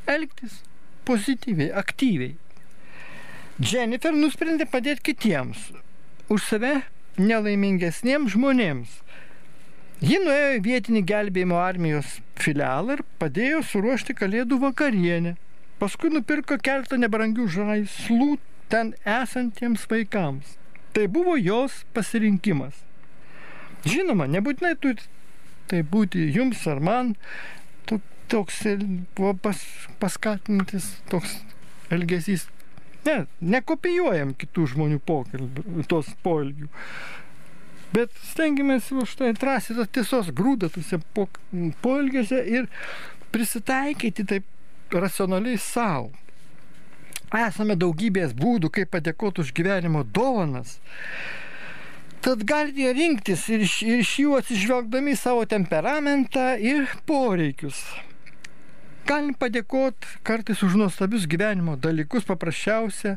elgtis 0.09 0.62
pozityviai, 1.09 1.73
aktyviai. 1.76 2.37
Jennifer 3.59 4.14
nusprendė 4.14 4.69
padėti 4.71 5.11
kitiems, 5.11 5.69
už 6.33 6.45
save 6.47 6.73
nelaimingesniems 7.19 8.33
žmonėms. 8.37 9.00
Ji 9.99 10.21
nuėjo 10.23 10.50
į 10.55 10.62
vietinį 10.62 11.02
gelbėjimo 11.11 11.59
armijos 11.59 12.21
filialą 12.38 12.99
ir 12.99 13.02
padėjo 13.19 13.64
suruošti 13.67 14.14
kalėdų 14.14 14.61
vakarienę. 14.62 15.35
Paskui 15.83 16.12
nupirko 16.14 16.59
keletą 16.62 16.99
nebrangių 17.02 17.49
žaislų 17.57 18.37
ten 18.71 18.95
esantiems 19.02 19.88
vaikams. 19.90 20.55
Tai 20.99 21.07
buvo 21.14 21.37
jos 21.38 21.85
pasirinkimas. 21.95 22.83
Žinoma, 23.87 24.26
nebūtinai 24.26 24.75
turi 24.83 25.07
tai 25.71 25.85
būti 25.87 26.25
jums 26.35 26.64
ar 26.67 26.81
man, 26.83 27.14
toks 28.28 28.64
buvo 29.14 29.37
pas, 29.38 29.61
paskatinantis 30.02 30.90
toks 31.12 31.38
elgesys 31.95 32.49
Ne, 33.07 33.23
nekopijuojam 33.40 34.35
kitų 34.37 34.67
žmonių 34.75 34.99
pokalbių, 35.07 35.85
tos 35.88 36.11
poelgių. 36.25 36.67
Bet 37.95 38.12
stengiamės 38.33 38.90
už 38.93 39.14
tai 39.21 39.31
atrasti 39.33 39.76
tą 39.78 39.87
tiesos 39.88 40.28
grūdą 40.37 40.69
tuose 40.75 40.99
po, 41.17 41.28
poelgiuose 41.85 42.43
ir 42.52 42.67
prisitaikyti 43.33 44.26
taip 44.28 44.93
racionaliai 44.93 45.61
savo. 45.62 46.11
Esame 47.35 47.77
daugybės 47.77 48.33
būdų, 48.33 48.71
kaip 48.73 48.91
padėkoti 48.95 49.43
už 49.45 49.53
gyvenimo 49.53 50.01
dovanas. 50.05 50.79
Tad 52.25 52.43
galite 52.49 52.93
rinktis 52.97 53.45
ir 53.53 53.63
iš, 53.63 53.75
ir 53.85 54.01
iš 54.03 54.13
jų 54.23 54.37
atsižvelgdami 54.41 55.15
savo 55.17 55.45
temperamentą 55.47 56.55
ir 56.57 56.89
poreikius. 57.07 57.79
Galim 59.09 59.37
padėkoti 59.39 60.19
kartais 60.27 60.63
už 60.65 60.75
nuostabius 60.81 61.29
gyvenimo 61.29 61.77
dalykus, 61.77 62.27
paprasčiausia. 62.29 63.17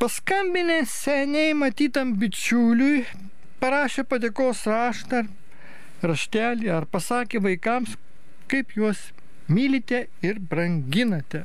Paskambinę 0.00 0.78
seniai 0.88 1.56
matytam 1.56 2.14
bičiuliui, 2.20 3.02
parašė 3.60 4.06
padėkos 4.08 4.62
raštą, 4.68 5.24
raštelį 6.00 6.70
ar 6.72 6.88
pasakė 6.88 7.42
vaikams, 7.44 7.96
kaip 8.48 8.76
juos 8.76 9.10
mylite 9.48 10.06
ir 10.24 10.40
branginate. 10.40 11.44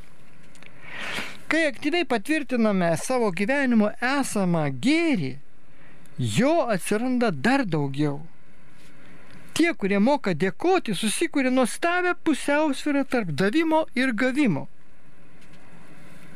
Kai 1.48 1.66
aktyviai 1.70 2.08
patvirtiname 2.10 2.94
savo 2.98 3.32
gyvenimo 3.32 3.92
esamą 4.02 4.68
gėrį, 4.82 5.36
jo 6.38 6.56
atsiranda 6.74 7.30
dar 7.32 7.66
daugiau 7.66 8.24
tie, 9.56 9.72
kurie 9.80 10.00
moka 10.04 10.36
dėkoti, 10.36 10.96
susikūrė 10.98 11.52
nuostabią 11.54 12.16
pusiausvyrą 12.28 13.06
tarp 13.12 13.32
davimo 13.40 13.86
ir 13.96 14.12
gavimo. 14.18 14.68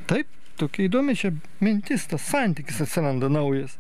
Taip, 0.10 0.30
tokia 0.60 0.88
įdomi 0.88 1.16
čia 1.20 1.34
mintis, 1.64 2.08
tas 2.10 2.24
santykis 2.32 2.80
atsiranda 2.86 3.30
naujas. 3.32 3.76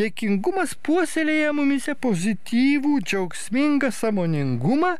Dėkingumas 0.00 0.74
puoselėja 0.86 1.52
mumise 1.56 1.94
pozityvų, 2.06 2.96
džiaugsmingą 3.04 3.92
samoningumą 3.94 4.96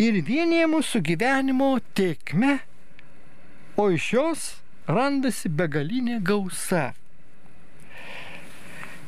ir 0.00 0.22
vienyje 0.26 0.70
mūsų 0.70 1.02
gyvenimo 1.10 1.74
tiekme, 1.98 2.60
o 3.76 3.90
iš 3.96 4.12
jos 4.14 4.48
randasi 4.88 5.50
begalinė 5.52 6.20
gausa. 6.24 6.90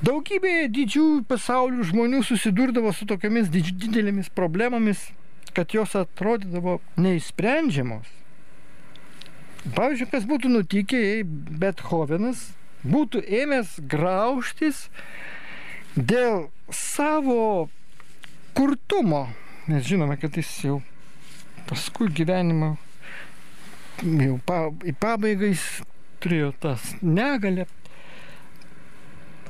Daugybė 0.02 0.66
didžiųjų 0.74 1.20
pasaulių 1.30 1.84
žmonių 1.92 2.22
susidurdavo 2.26 2.90
su 2.90 3.06
tokiamis 3.06 3.52
didelėmis 3.54 4.32
problemomis, 4.34 5.04
kad 5.54 5.70
jos 5.76 5.94
atrodydavo 5.98 6.80
neįsprendžiamos. 6.98 8.08
Pavyzdžiui, 9.76 10.08
kas 10.10 10.26
būtų 10.26 10.50
nutikę, 10.50 10.98
jei 10.98 11.22
Bethovenas 11.22 12.48
būtų 12.82 13.22
ėmęs 13.22 13.76
graužtis 13.86 14.88
dėl 15.94 16.48
savo 16.74 17.68
kurtumo. 18.58 19.28
Mes 19.70 19.86
žinome, 19.86 20.18
kad 20.18 20.34
jis 20.34 20.50
jau 20.64 20.80
paskui 21.68 22.10
gyvenimo 22.10 22.74
jau 24.00 24.40
pa, 24.46 24.64
į 24.86 24.96
pabaigą 24.98 25.52
jis 25.52 25.66
turėjo 26.22 26.52
tas 26.62 26.92
negalę 27.02 27.66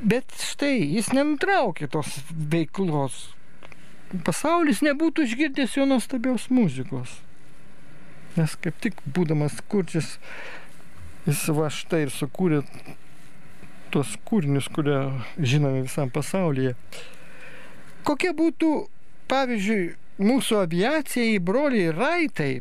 Bet 0.02 0.34
štai 0.34 0.80
jis 0.96 1.12
nenutraukė 1.14 1.86
tos 1.94 2.08
veiklos. 2.50 3.28
Pasaulis 4.26 4.80
nebūtų 4.82 5.28
išgirdęs 5.28 5.76
jo 5.78 5.84
nuostabios 5.86 6.48
muzikos. 6.50 7.12
Nes 8.34 8.56
kaip 8.64 8.80
tik 8.82 8.98
būdamas 9.06 9.60
kurčias, 9.70 10.16
jis 11.28 11.44
va 11.54 11.68
štai 11.70 12.02
ir 12.08 12.10
sukūrė 12.10 12.64
tuos 13.94 14.16
kūrinius, 14.26 14.66
kurie 14.74 14.98
žinome 15.38 15.84
visam 15.84 16.10
pasaulyje. 16.10 16.74
Kokia 18.02 18.34
būtų, 18.34 18.72
pavyzdžiui, 19.30 19.92
mūsų 20.18 20.64
aviacijai 20.64 21.38
broliai 21.38 21.94
Raitai 21.94 22.52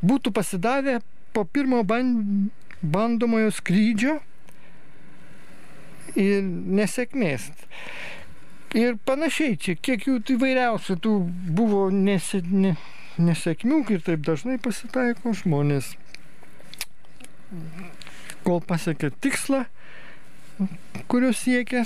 būtų 0.00 0.32
pasidavę 0.32 1.02
po 1.36 1.44
pirmo 1.44 1.82
bandomojo 1.84 3.50
skrydžio 3.52 4.14
ir 6.16 6.40
nesėkmės. 6.78 7.50
Ir 8.76 8.96
panašiai, 9.08 9.58
čia 9.60 9.74
kiek 9.76 10.06
jų 10.08 10.16
įvairiausių 10.36 10.96
tų 11.04 11.12
buvo 11.58 11.86
nesi, 11.92 12.40
ne, 12.48 12.72
nesėkmių 13.20 13.82
ir 13.92 14.00
taip 14.06 14.24
dažnai 14.24 14.56
pasitaiko 14.62 15.34
žmonės, 15.36 15.92
kol 18.46 18.62
pasiekia 18.64 19.12
tikslą, 19.12 19.66
kurio 21.12 21.34
siekia, 21.36 21.84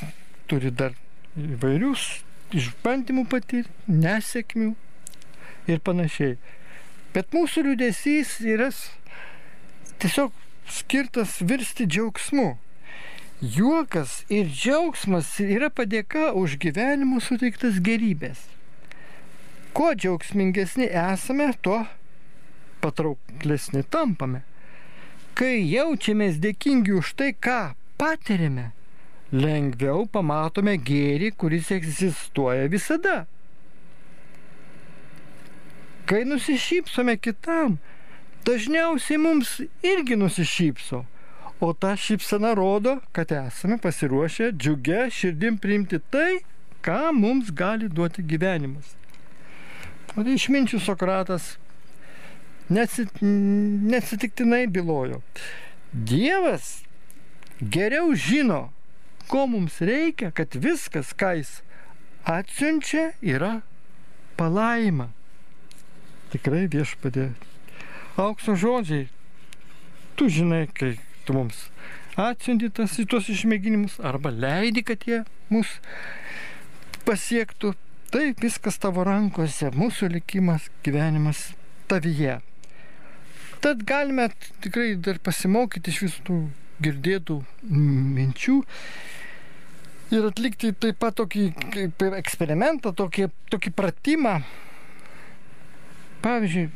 turi 0.50 0.70
dar 0.70 0.94
įvairius 1.38 2.06
išbandymų 2.54 3.26
patirti, 3.30 3.70
nesėkmių 3.90 4.72
ir 5.70 5.82
panašiai. 5.86 6.38
Bet 7.14 7.34
mūsų 7.34 7.66
liūdėsys 7.66 8.38
yra 8.46 8.70
tiesiog 10.00 10.32
skirtas 10.70 11.40
virsti 11.40 11.86
džiaugsmu. 11.86 12.48
Juokas 13.40 14.24
ir 14.28 14.48
džiaugsmas 14.52 15.32
yra 15.44 15.70
padėka 15.72 16.30
už 16.36 16.58
gyvenimo 16.60 17.20
suteiktas 17.24 17.78
gerybės. 17.84 18.42
Kuo 19.76 19.92
džiaugsmingesni 19.94 20.90
esame, 20.90 21.52
tuo 21.62 21.84
patrauklesni 22.84 23.84
tampame. 23.88 24.42
Kai 25.38 25.60
jaučiamės 25.70 26.40
dėkingi 26.42 26.96
už 26.98 27.14
tai, 27.16 27.30
ką 27.32 27.72
patirime, 28.00 28.70
lengviau 29.32 30.06
pamatome 30.10 30.74
gėrį, 30.76 31.30
kuris 31.38 31.70
egzistuoja 31.76 32.66
visada. 32.72 33.22
Kai 36.10 36.24
nusišypsome 36.26 37.14
kitam, 37.22 37.78
dažniausiai 38.46 39.20
mums 39.20 39.58
irgi 39.82 40.16
nusišypso 40.16 41.04
O 41.60 41.72
ta 41.72 41.96
šypsena 41.96 42.54
rodo, 42.54 42.98
kad 43.12 43.32
esame 43.32 43.78
pasiruošę 43.78 44.52
džiugę 44.52 45.10
širdim 45.12 45.58
priimti 45.58 45.98
tai, 46.10 46.38
ką 46.80 47.12
mums 47.12 47.50
gali 47.52 47.88
duoti 47.88 48.22
gyvenimas. 48.24 48.96
O 50.16 50.24
tai 50.24 50.38
išminčių 50.38 50.80
Sokratas 50.80 51.58
neatsitiktinai 52.72 54.66
bylojo. 54.72 55.20
Dievas 55.92 56.80
geriau 57.60 58.16
žino, 58.16 58.72
ko 59.28 59.44
mums 59.46 59.84
reikia, 59.84 60.32
kad 60.32 60.56
viskas, 60.56 61.12
ką 61.12 61.36
jis 61.42 61.52
atsiunčia, 62.24 63.12
yra 63.20 63.60
palaima. 64.40 65.12
Tikrai 66.32 66.64
viešpadė. 66.72 67.49
Aukso 68.20 68.56
žodžiai. 68.58 69.08
Tu 70.16 70.28
žinai, 70.28 70.66
kai 70.76 70.98
tu 71.24 71.36
mums 71.36 71.70
atsiunti 72.20 72.68
tas, 72.74 72.96
tuos 73.08 73.28
išmėginimus 73.32 73.98
arba 74.04 74.32
leidi, 74.34 74.82
kad 74.84 75.06
jie 75.08 75.22
mus 75.52 75.78
pasiektų. 77.08 77.74
Tai 78.10 78.24
viskas 78.42 78.74
tavo 78.82 79.04
rankose, 79.06 79.68
mūsų 79.70 80.08
likimas, 80.16 80.64
gyvenimas 80.82 81.52
tavyje. 81.90 82.40
Tad 83.62 83.84
galime 83.86 84.30
tikrai 84.64 84.96
dar 84.98 85.20
pasimokyti 85.22 85.92
iš 85.92 86.00
visų 86.08 86.24
tų 86.26 86.38
girdėtų 86.82 87.36
minčių 87.70 88.56
ir 90.16 90.26
atlikti 90.26 90.72
taip 90.74 90.98
pat 90.98 91.20
tokį 91.20 91.44
eksperimentą, 92.18 92.90
tokį, 92.98 93.28
tokį 93.52 93.74
pratimą. 93.78 94.40
Pavyzdžiui, 96.24 96.66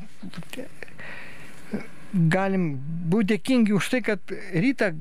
galim 2.15 2.67
būti 3.11 3.35
dėkingi 3.35 3.75
už 3.75 3.91
tai, 3.93 4.01
kad 4.07 4.35
rytą 4.55 4.93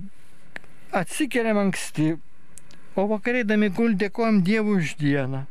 atsikeliam 0.93 1.59
anksti, 1.61 2.15
o 2.97 3.05
vakarėdami 3.09 3.69
gul 3.73 3.97
dėkojam 3.97 4.41
Dievui 4.45 4.79
už 4.81 4.95
dieną. 5.01 5.45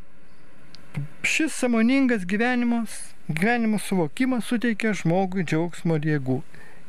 Šis 1.24 1.54
samoningas 1.56 2.26
gyvenimas, 2.28 3.14
gyvenimo 3.28 3.78
suvokimas 3.80 4.50
suteikia 4.50 4.92
žmogui 4.98 5.46
džiaugsmo 5.46 5.96
jėgų. 6.02 6.42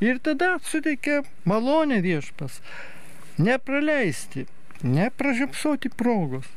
Ir 0.03 0.19
tada 0.19 0.57
suteikia 0.65 1.21
malonę 1.47 2.01
viešpas. 2.03 2.59
Nepraleisti, 3.37 4.45
nepražiopsoti 4.83 5.89
progos. 5.89 6.49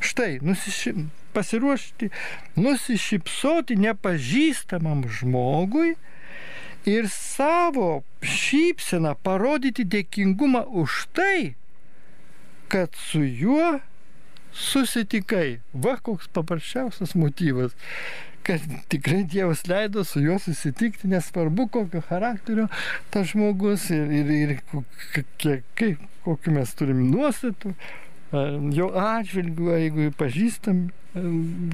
Štai, 0.00 0.38
nusiši, 0.40 0.94
pasiruošti, 1.36 2.08
nusišypsoti 2.56 3.76
nepažįstamam 3.82 5.04
žmogui 5.18 5.98
ir 6.88 7.08
savo 7.12 8.02
šypseną 8.22 9.14
parodyti 9.24 9.84
dėkingumą 9.84 10.64
už 10.82 11.06
tai, 11.16 11.54
kad 12.72 12.94
su 12.96 13.22
juo 13.24 13.78
susitikai. 14.56 15.60
Va 15.74 15.96
koks 16.00 16.30
paprasčiausias 16.34 17.14
motyvas 17.18 17.76
kad 18.42 18.60
tikrai 18.88 19.24
Dievas 19.24 19.66
leido 19.66 20.04
su 20.04 20.20
juo 20.20 20.38
susitikti, 20.38 21.08
nesvarbu 21.08 21.66
kokio 21.68 22.00
charakterio 22.08 22.68
tas 23.10 23.28
žmogus 23.32 23.90
ir, 23.90 24.10
ir, 24.10 24.30
ir 24.30 24.54
kiek, 25.38 25.64
kaip, 25.78 26.06
kokiu 26.24 26.54
mes 26.56 26.72
turim 26.78 27.02
nuostatų, 27.12 27.74
jo 28.76 28.88
atžvilgiu, 28.96 29.70
jeigu 29.76 30.08
pažįstam 30.18 30.88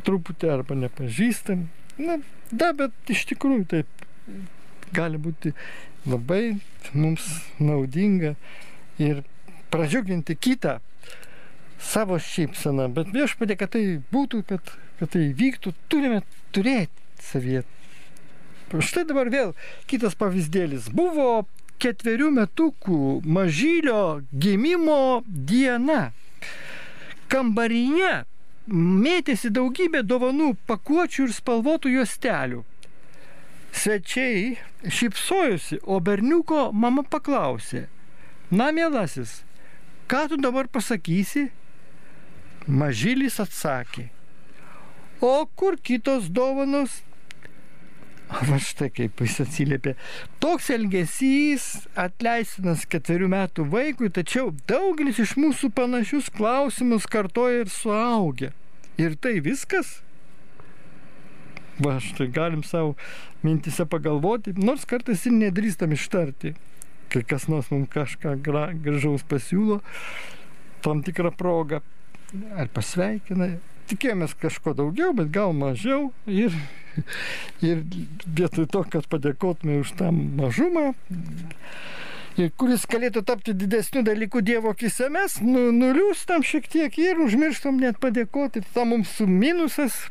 truputį 0.07 0.53
arba 0.53 0.79
nepažįstam. 0.83 1.67
Na, 2.01 2.19
da, 2.51 2.73
bet 2.77 3.13
iš 3.13 3.25
tikrųjų 3.33 3.67
taip 3.73 4.07
gali 4.95 5.19
būti 5.19 5.53
labai 6.07 6.59
mums 6.95 7.25
naudinga 7.59 8.35
ir 9.03 9.23
pradžiuginti 9.71 10.37
kitą 10.39 10.79
savo 11.83 12.19
šypseną. 12.23 12.89
Bet 12.95 13.11
viešpadė, 13.15 13.57
kad 13.59 13.75
tai 13.75 13.85
būtų, 14.13 14.43
kad, 14.49 14.75
kad 15.01 15.13
tai 15.15 15.29
vyktų, 15.37 15.75
turime 15.93 16.23
turėti 16.55 17.23
savyje. 17.23 17.65
Štai 18.67 19.05
dabar 19.07 19.31
vėl 19.31 19.53
kitas 19.91 20.17
pavyzdėlis. 20.19 20.89
Buvo 20.95 21.47
ketverių 21.83 22.33
metukų 22.41 23.01
mažylio 23.23 24.23
gimimo 24.33 25.23
diena. 25.27 26.11
Kambaryje 27.31 28.25
mėtėsi 28.67 29.51
daugybė 29.55 30.03
dovanų 30.03 30.55
pakuočių 30.67 31.29
ir 31.29 31.35
spalvotų 31.37 31.93
juostelių. 31.99 32.65
Svečiai 33.77 34.57
šypsojusi, 34.89 35.83
o 35.85 35.99
berniuko 36.01 36.71
mama 36.73 37.05
paklausė, 37.05 37.87
na 38.51 38.71
mielasis, 38.73 39.43
ką 40.09 40.23
tu 40.31 40.39
dabar 40.41 40.71
pasakysi? 40.73 41.51
Mažylis 42.67 43.37
atsakė, 43.43 44.09
o 45.21 45.35
kur 45.61 45.77
kitos 45.77 46.31
dovanos? 46.33 47.03
Va 48.49 48.59
štai 48.59 48.89
kaip 48.91 49.21
jis 49.23 49.37
atsiliepė. 49.45 49.95
Toks 50.43 50.71
elgesys 50.75 51.67
atleistinas 51.99 52.87
ketverių 52.91 53.29
metų 53.31 53.67
vaikui, 53.71 54.11
tačiau 54.11 54.51
daugelis 54.71 55.21
iš 55.23 55.37
mūsų 55.39 55.71
panašius 55.77 56.33
klausimus 56.35 57.07
kartoja 57.11 57.63
ir 57.65 57.71
suaugę. 57.71 58.51
Ir 58.99 59.15
tai 59.21 59.39
viskas? 59.45 60.01
Va 61.79 61.99
štai 62.01 62.31
galim 62.33 62.65
savo 62.65 62.95
mintise 63.47 63.87
pagalvoti, 63.89 64.55
nors 64.59 64.87
kartais 64.89 65.27
ir 65.29 65.37
nedrįstam 65.37 65.95
ištarti, 65.97 66.55
kai 67.13 67.23
kas 67.23 67.47
nors 67.53 67.71
mums 67.73 67.91
kažką 67.93 68.37
gra, 68.45 68.69
gražaus 68.75 69.25
pasiūlo, 69.31 69.81
tam 70.85 71.05
tikrą 71.07 71.33
progą 71.37 71.83
ar 72.59 72.71
pasveikina. 72.75 73.57
Tikėjomės 73.87 74.35
kažko 74.43 74.75
daugiau, 74.75 75.13
bet 75.15 75.31
gal 75.31 75.53
mažiau 75.55 76.11
ir 76.27 76.55
ir 77.69 77.85
vietoj 78.27 78.67
to, 78.73 78.83
kad 78.91 79.07
padėkotume 79.11 79.81
už 79.83 79.93
tą 79.99 80.11
mažumą, 80.11 80.89
ir 82.41 82.51
kuris 82.61 82.87
galėtų 82.91 83.23
tapti 83.29 83.55
didesniu 83.57 84.03
dalyku 84.07 84.43
Dievo 84.45 84.73
akise, 84.75 85.09
mes 85.13 85.39
nu, 85.45 85.69
nuliūstam 85.77 86.45
šiek 86.47 86.69
tiek 86.73 86.99
ir 87.01 87.23
užmirštam 87.23 87.81
net 87.81 88.01
padėkoti. 88.03 88.65
Tai 88.75 88.89
mums 88.91 89.17
minusas 89.21 90.07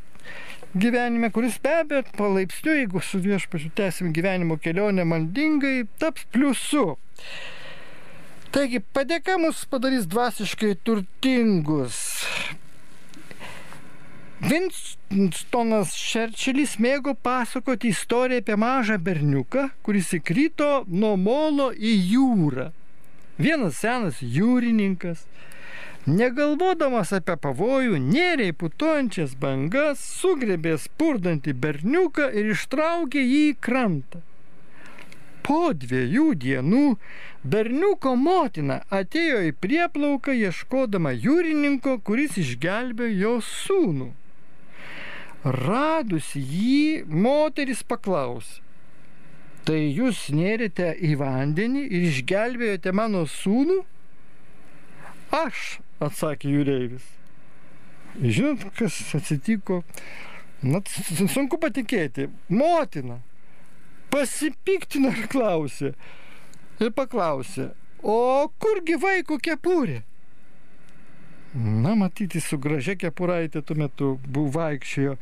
gyvenime, 0.76 1.32
kuris 1.32 1.58
be 1.64 1.72
abejo 1.80 2.04
palaipsniui, 2.18 2.78
jeigu 2.84 3.02
su 3.02 3.20
viešpačiu 3.24 3.72
tęsim 3.76 4.12
gyvenimo 4.14 4.58
kelionę 4.62 5.06
maldingai, 5.08 5.86
taps 6.00 6.28
pliusu. 6.32 6.98
Taigi 8.56 8.80
padėka 8.96 9.38
mus 9.40 9.66
padarys 9.72 10.06
dvasiškai 10.12 10.76
turtingus. 10.88 11.98
Vinstonas 14.46 15.96
Šerčilis 15.96 16.76
mėgo 16.84 17.16
pasakoti 17.24 17.90
istoriją 17.96 18.44
apie 18.44 18.58
mažą 18.60 18.98
berniuką, 19.02 19.70
kuris 19.84 20.12
įkrito 20.20 20.84
nuo 20.88 21.16
molo 21.18 21.72
į 21.72 21.94
jūrą. 22.12 22.70
Vienas 23.40 23.80
senas 23.84 24.20
jūrininkas, 24.22 25.24
negalvodamas 26.06 27.12
apie 27.18 27.36
pavojų, 27.42 27.98
nėrė 28.02 28.52
į 28.52 28.56
putojančias 28.62 29.36
bangas, 29.42 30.02
sugrebė 30.22 30.78
spurdantį 30.82 31.54
berniuką 31.66 32.30
ir 32.34 32.52
ištraukė 32.54 33.24
jį 33.24 33.44
į 33.52 33.56
krantą. 33.68 34.22
Po 35.46 35.74
dviejų 35.78 36.28
dienų 36.42 36.84
berniuko 37.46 38.16
motina 38.18 38.80
atėjo 38.90 39.44
į 39.46 39.56
prieplauką 39.62 40.34
ieškodama 40.34 41.14
jūrininko, 41.14 42.00
kuris 42.02 42.38
išgelbėjo 42.42 43.18
jo 43.22 43.34
sūnų. 43.46 44.12
Radus 45.46 46.32
jį, 46.34 47.06
moteris 47.06 47.84
paklausė. 47.86 48.64
Tai 49.66 49.78
jūs 49.78 50.28
nėrėte 50.34 50.92
į 51.02 51.16
vandenį 51.18 51.88
ir 51.90 52.04
išgelbėjote 52.12 52.92
mano 52.94 53.24
sūnų? 53.30 53.80
Aš, 55.34 55.80
atsakė 56.04 56.52
jūreivis. 56.56 57.06
Žinot, 58.22 58.66
kas 58.80 58.98
atsitiko? 59.18 59.84
Na, 60.66 60.80
sunku 61.30 61.60
patikėti. 61.62 62.30
Motina 62.50 63.20
pasipiktino 64.16 65.12
ir 65.12 65.28
klausė. 65.32 65.94
Ir 66.84 66.92
paklausė, 66.96 67.70
o 68.04 68.48
kurgi 68.60 68.98
vaiko 69.00 69.38
kepurė? 69.40 70.02
Na, 71.56 71.94
matyti, 71.96 72.42
su 72.44 72.60
gražia 72.60 72.98
kepuraitė 73.00 73.62
tuo 73.64 73.78
metu 73.80 74.10
buvo 74.26 74.52
vaikščiojo. 74.58 75.16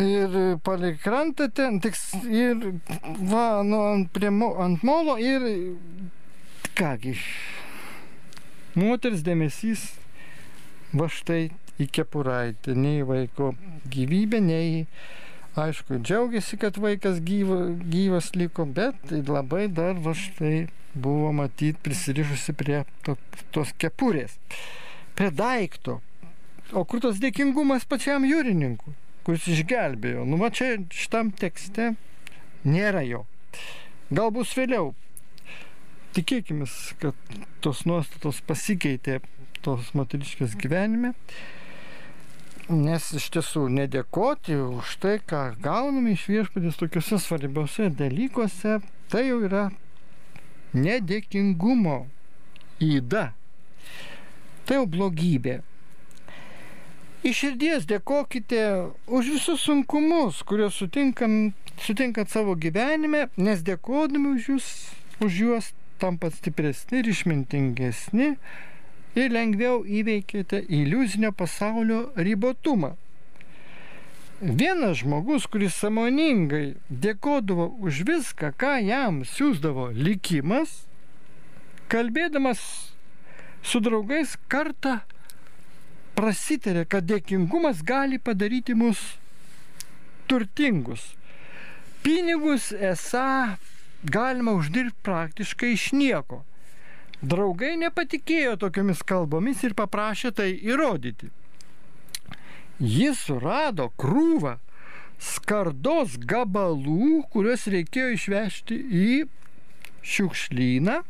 Ir 0.00 0.38
palei 0.64 0.96
krantą 0.98 1.50
ten, 1.54 1.76
tik, 1.84 1.98
ir 2.26 2.64
va, 3.28 3.60
nu, 3.62 3.82
ant, 3.92 4.08
prie, 4.16 4.32
ant 4.64 4.82
molo 4.88 5.18
ir 5.20 5.44
kągi, 6.80 7.12
moters 8.78 9.22
dėmesys 9.26 9.92
va 10.94 11.08
štai 11.10 11.48
į 11.82 11.88
kepuraitę, 11.90 12.74
nei 12.78 13.02
vaiko 13.06 13.52
gyvybę, 13.90 14.40
nei, 14.42 14.84
aišku, 15.58 15.98
džiaugiasi, 16.02 16.58
kad 16.62 16.78
vaikas 16.82 17.20
gyva, 17.26 17.58
gyvas 17.90 18.32
liko, 18.38 18.66
bet 18.66 19.10
labai 19.10 19.66
dar 19.72 19.98
va 20.02 20.14
štai 20.18 20.68
buvo 20.94 21.32
matyti 21.34 21.78
prisirišusi 21.82 22.54
prie 22.58 22.84
to, 23.06 23.16
tos 23.54 23.74
kepurės, 23.78 24.38
prie 25.18 25.30
daikto. 25.34 26.00
O 26.72 26.84
kur 26.88 27.02
tas 27.02 27.18
dėkingumas 27.22 27.86
pačiam 27.90 28.24
jūrininkui, 28.26 28.94
kuris 29.26 29.46
išgelbėjo? 29.50 30.24
Nu, 30.26 30.38
va 30.40 30.50
čia 30.54 30.78
šitam 30.94 31.30
tekste 31.34 31.92
nėra 32.64 33.02
jo. 33.06 33.24
Gal 34.14 34.30
bus 34.34 34.54
vėliau. 34.56 34.92
Tikėkime, 36.14 36.68
kad 37.02 37.38
tos 37.64 37.80
nuostatos 37.90 38.38
pasikeitė 38.46 39.18
tos 39.64 39.88
moteriškės 39.98 40.54
gyvenime. 40.60 41.14
Nes 42.70 43.10
iš 43.18 43.26
tiesų 43.34 43.66
nedėkoti 43.74 44.54
už 44.56 44.94
tai, 45.02 45.16
ką 45.20 45.40
gauname 45.64 46.14
iš 46.14 46.28
viešpatės 46.30 46.78
tokiuose 46.80 47.18
svarbiuose 47.20 47.90
dalykuose, 47.98 48.78
tai 49.12 49.26
jau 49.26 49.42
yra 49.44 49.66
nedėkingumo 50.72 51.98
įda. 52.80 53.26
Tai 54.64 54.80
jau 54.80 54.86
blogybė. 54.88 55.58
Iš 57.24 57.38
širdies 57.42 57.86
dėkokite 57.88 58.62
už 59.08 59.34
visus 59.34 59.66
sunkumus, 59.66 60.42
kuriuos 60.44 60.76
sutinkam, 60.78 61.54
sutinkat 61.80 62.32
savo 62.32 62.54
gyvenime, 62.54 63.26
nes 63.36 63.64
dėkodami 63.64 64.36
už, 64.38 64.50
jūs, 64.54 64.66
už 65.24 65.40
juos 65.42 65.70
tampat 66.04 66.36
stipresni 66.36 67.00
ir 67.00 67.08
išmintingesni 67.14 68.34
ir 69.16 69.32
lengviau 69.32 69.80
įveikėte 69.86 70.60
iliuzinio 70.68 71.32
pasaulio 71.32 72.04
ribotumą. 72.16 72.94
Vienas 74.44 74.98
žmogus, 75.00 75.46
kuris 75.48 75.76
samoningai 75.80 76.74
dėkodavo 76.90 77.70
už 77.86 78.02
viską, 78.04 78.50
ką 78.60 78.74
jam 78.84 79.22
siūsdavo 79.24 79.88
likimas, 79.96 80.82
kalbėdamas 81.88 82.60
su 83.64 83.80
draugais 83.80 84.34
kartą 84.52 84.98
prasitarė, 86.18 86.84
kad 86.84 87.06
dėkingumas 87.08 87.80
gali 87.86 88.18
padaryti 88.18 88.76
mus 88.76 89.00
turtingus. 90.28 91.14
Pinigus 92.04 92.68
esą 92.74 93.56
galima 94.04 94.52
uždirbti 94.52 95.02
praktiškai 95.02 95.72
iš 95.72 95.92
nieko. 95.92 96.42
Draugai 97.24 97.76
nepatikėjo 97.80 98.58
tokiamis 98.60 99.00
kalbomis 99.06 99.62
ir 99.64 99.74
paprašė 99.78 100.32
tai 100.36 100.50
įrodyti. 100.52 101.30
Jis 102.80 103.22
surado 103.28 103.88
krūvą 103.96 104.58
skardos 105.22 106.18
gabalų, 106.18 107.22
kuriuos 107.32 107.68
reikėjo 107.70 108.10
išvežti 108.16 108.76
į 108.76 109.08
šiukšlyną 110.04 111.00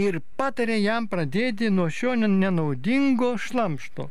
ir 0.00 0.20
patarė 0.40 0.80
jam 0.80 1.06
pradėti 1.10 1.70
nuo 1.70 1.90
šio 1.92 2.16
nenaudingo 2.18 3.34
šlamšto. 3.38 4.08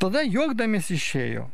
Tada 0.00 0.24
juokdamis 0.26 0.90
išėjo. 0.90 1.48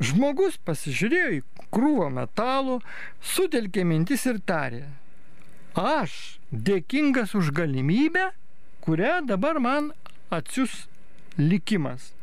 Žmogus 0.00 0.56
pasižiūrėjo 0.64 1.30
į 1.36 1.40
krūvą 1.74 2.08
metalų, 2.16 2.78
sutelkė 3.20 3.84
mintis 3.84 4.24
ir 4.30 4.38
tarė. 4.48 4.86
Aš 5.76 6.40
dėkingas 6.50 7.34
už 7.36 7.52
galimybę, 7.56 8.30
kurią 8.84 9.20
dabar 9.28 9.60
man 9.60 9.92
atsius 10.32 10.86
likimas. 11.38 12.14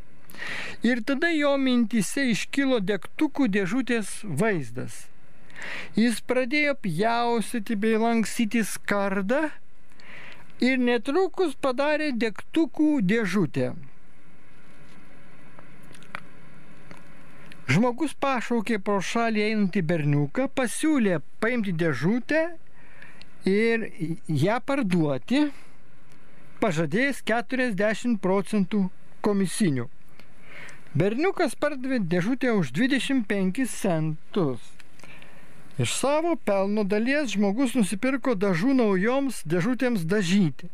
Ir 0.85 1.03
tada 1.05 1.29
jo 1.33 1.53
mintise 1.61 2.25
iškilo 2.31 2.79
degtukų 2.81 3.47
dėžutės 3.53 4.09
vaizdas. 4.41 5.05
Jis 5.97 6.19
pradėjo 6.29 6.75
pjausyti 6.81 7.77
bei 7.77 7.97
lanksyti 8.01 8.61
skardą 8.65 9.47
ir 10.61 10.81
netrukus 10.81 11.55
padarė 11.61 12.11
degtukų 12.13 12.91
dėžutę. 13.05 13.71
Žmogus 17.67 18.13
pašaukė 18.23 18.77
pro 18.79 19.01
šalį 19.03 19.43
einantį 19.49 19.81
berniuką, 19.89 20.47
pasiūlė 20.55 21.19
paimti 21.43 21.73
dėžutę 21.75 22.43
ir 23.51 23.83
ją 24.27 24.61
parduoti, 24.63 25.41
pažadėjęs 26.63 27.19
40 27.27 28.17
procentų 28.23 28.85
komisinių. 29.27 29.89
Berniukas 30.97 31.53
pardavė 31.59 31.99
dėžutę 31.99 32.55
už 32.55 32.71
25 32.73 33.67
centus. 33.69 34.63
Iš 35.77 35.91
savo 35.93 36.37
pelno 36.49 36.87
dalies 36.87 37.35
žmogus 37.35 37.75
nusipirko 37.77 38.33
dažų 38.33 38.73
naujoms 38.79 39.43
dėžutėms 39.45 40.07
dažyti. 40.09 40.71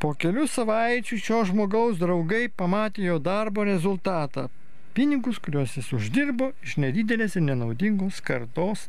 Po 0.00 0.14
kelių 0.16 0.46
savaičių 0.48 1.18
šio 1.26 1.42
žmogaus 1.50 1.98
draugai 2.00 2.46
pamatė 2.48 3.04
jo 3.10 3.18
darbo 3.18 3.66
rezultatą- 3.68 4.48
pinigus, 4.94 5.40
kuriuos 5.42 5.76
jis 5.78 5.92
uždirbo 5.96 6.52
iš 6.64 6.78
nedidelės 6.82 7.36
ir 7.38 7.44
nenaudingos 7.48 8.20
kartos 8.24 8.88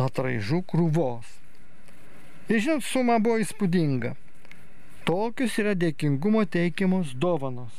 atraižų 0.00 0.62
krūvos. 0.70 1.28
Ir 2.50 2.58
žinot, 2.64 2.84
suma 2.86 3.20
buvo 3.22 3.38
įspūdinga. 3.42 4.16
Tokius 5.06 5.56
yra 5.62 5.76
dėkingumo 5.78 6.42
teikiamos 6.50 7.14
dovanos. 7.18 7.72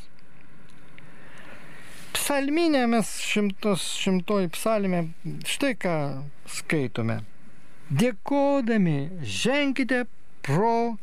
Psalminė 2.15 2.85
mes 2.91 3.09
šimtos, 3.23 3.83
šimtoji 4.01 4.51
psalmė, 4.55 5.01
štai 5.47 5.73
ką 5.79 5.95
skaitome. 6.59 7.21
Dėkodami 7.91 8.97
ženkite 9.27 10.05
pro 10.45 10.97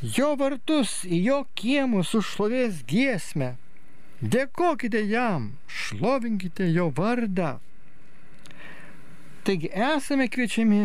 jo 0.00 0.34
vartus 0.40 1.02
į 1.04 1.22
jo 1.26 1.38
kiemus 1.58 2.14
užšlovės 2.16 2.84
giesmę. 2.88 3.56
Dėkokite 4.18 5.04
jam, 5.06 5.52
šlovinkite 5.70 6.66
jo 6.74 6.88
vardą. 6.90 7.58
Taigi 9.46 9.70
esame 9.70 10.26
kviečiami 10.26 10.80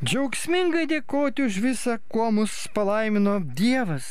džiaugsmingai 0.00 0.86
dėkoti 0.88 1.44
už 1.44 1.58
visą, 1.60 1.98
kuo 2.08 2.30
mus 2.32 2.54
palaimino 2.72 3.36
Dievas. 3.60 4.08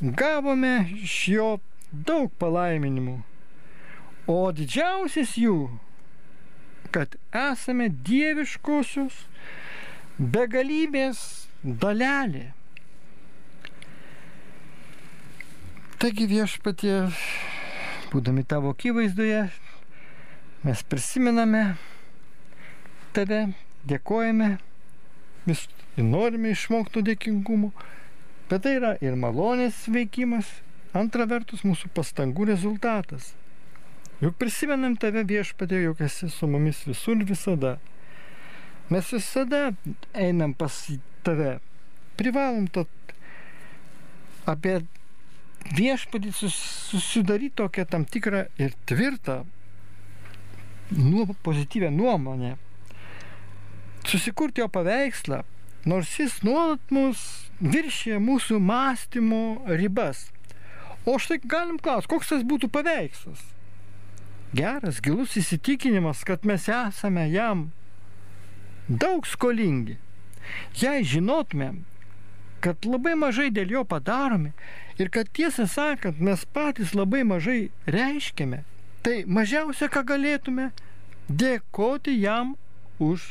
Gavome 0.00 0.88
iš 1.02 1.18
jo 1.34 1.50
daug 1.92 2.32
palaiminimų. 2.40 3.18
O 4.32 4.40
didžiausias 4.56 5.36
jų, 5.36 5.68
kad 6.88 7.20
esame 7.36 7.92
dieviškosios 8.08 9.26
begalybės 10.18 11.20
dalelė. 11.62 12.55
Taigi 15.96 16.26
viešpatie, 16.28 17.06
būdami 18.12 18.42
tavo 18.44 18.74
akivaizdoje, 18.74 19.46
mes 20.60 20.80
prisimename 20.92 21.62
tave, 23.16 23.38
dėkojame, 23.88 24.48
vis 25.46 25.62
norime 25.96 26.50
išmokti 26.52 27.00
dėkingumo, 27.06 27.70
bet 28.50 28.66
tai 28.66 28.74
yra 28.76 28.90
ir 29.00 29.16
malonės 29.16 29.78
veikimas, 29.94 30.50
antra 30.92 31.24
vertus 31.30 31.64
mūsų 31.64 31.88
pastangų 31.96 32.50
rezultatas. 32.50 33.30
Juk 34.20 34.36
prisimenam 34.36 34.98
tave 35.00 35.24
viešpatė, 35.24 35.80
juk 35.86 36.04
esi 36.04 36.28
su 36.28 36.50
mumis 36.50 36.82
visur 36.84 37.24
visada. 37.24 37.78
Mes 38.92 39.14
visada 39.16 39.70
einam 40.12 40.52
pas 40.52 40.76
tave. 41.24 41.56
Privalom 42.20 42.68
to 42.68 42.84
apie 44.44 44.82
viešpatį 45.74 46.32
susidaryti 46.36 47.56
tokią 47.62 47.86
tam 47.90 48.04
tikrą 48.04 48.44
ir 48.60 48.76
tvirtą 48.86 49.42
nuo, 50.94 51.26
pozityvę 51.42 51.90
nuomonę. 51.90 52.54
Susikurti 54.06 54.62
jo 54.62 54.68
paveikslą, 54.70 55.42
nors 55.86 56.14
jis 56.20 56.38
nuolat 56.46 56.94
mus 56.94 57.50
viršė 57.60 58.20
mūsų 58.22 58.60
mąstymo 58.62 59.42
ribas. 59.80 60.28
O 61.06 61.18
štai 61.18 61.40
galim 61.42 61.78
klausti, 61.82 62.12
koks 62.14 62.34
tas 62.34 62.46
būtų 62.46 62.70
paveikslas? 62.70 63.42
geras, 64.56 65.00
gilus 65.02 65.36
įsitikinimas, 65.36 66.24
kad 66.26 66.46
mes 66.48 66.68
esame 66.70 67.26
jam 67.32 67.70
daug 68.88 69.26
skolingi. 69.26 69.98
Jei 70.78 71.04
žinotumėm, 71.04 71.82
kad 72.64 72.86
labai 72.86 73.16
mažai 73.18 73.50
dėl 73.54 73.74
jo 73.78 73.84
padarome 73.84 74.54
ir 74.98 75.10
kad 75.12 75.28
tiesą 75.32 75.66
sakant 75.70 76.20
mes 76.20 76.44
patys 76.56 76.94
labai 76.96 77.22
mažai 77.24 77.70
reiškiame, 77.86 78.62
tai 79.02 79.24
mažiausia, 79.26 79.88
ką 79.92 80.02
galėtume, 80.08 80.70
dėkoti 81.28 82.16
jam 82.20 82.54
už 83.02 83.26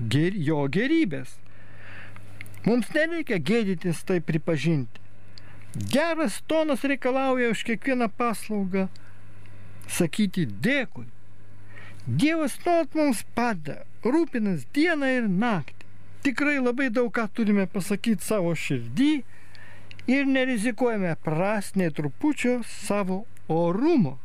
ger, 0.00 0.34
jo 0.34 0.64
gerybės. 0.68 1.36
Mums 2.66 2.90
nereikia 2.92 3.38
gėdytis 3.40 4.02
tai 4.04 4.18
pripažinti. 4.20 5.00
Geras 5.92 6.40
tonas 6.50 6.82
reikalauja 6.84 7.52
už 7.54 7.62
kiekvieną 7.64 8.10
paslaugą 8.18 8.88
sakyti 9.88 10.44
dėkui. 10.46 11.06
Dievas 12.06 12.56
nuolat 12.64 12.96
mums 12.98 13.22
padeda, 13.36 13.84
rūpinas 14.02 14.64
dieną 14.74 15.10
ir 15.16 15.28
naktį. 15.30 15.86
Tikrai 16.26 16.58
labai 16.58 16.88
daug 16.92 17.12
ką 17.14 17.28
turime 17.32 17.68
pasakyti 17.70 18.26
savo 18.26 18.52
širdį 18.56 19.12
ir 20.10 20.26
nerizikuojame 20.26 21.14
prasnė 21.24 21.90
trupučio 21.94 22.60
savo 22.66 23.22
orumo. 23.48 24.16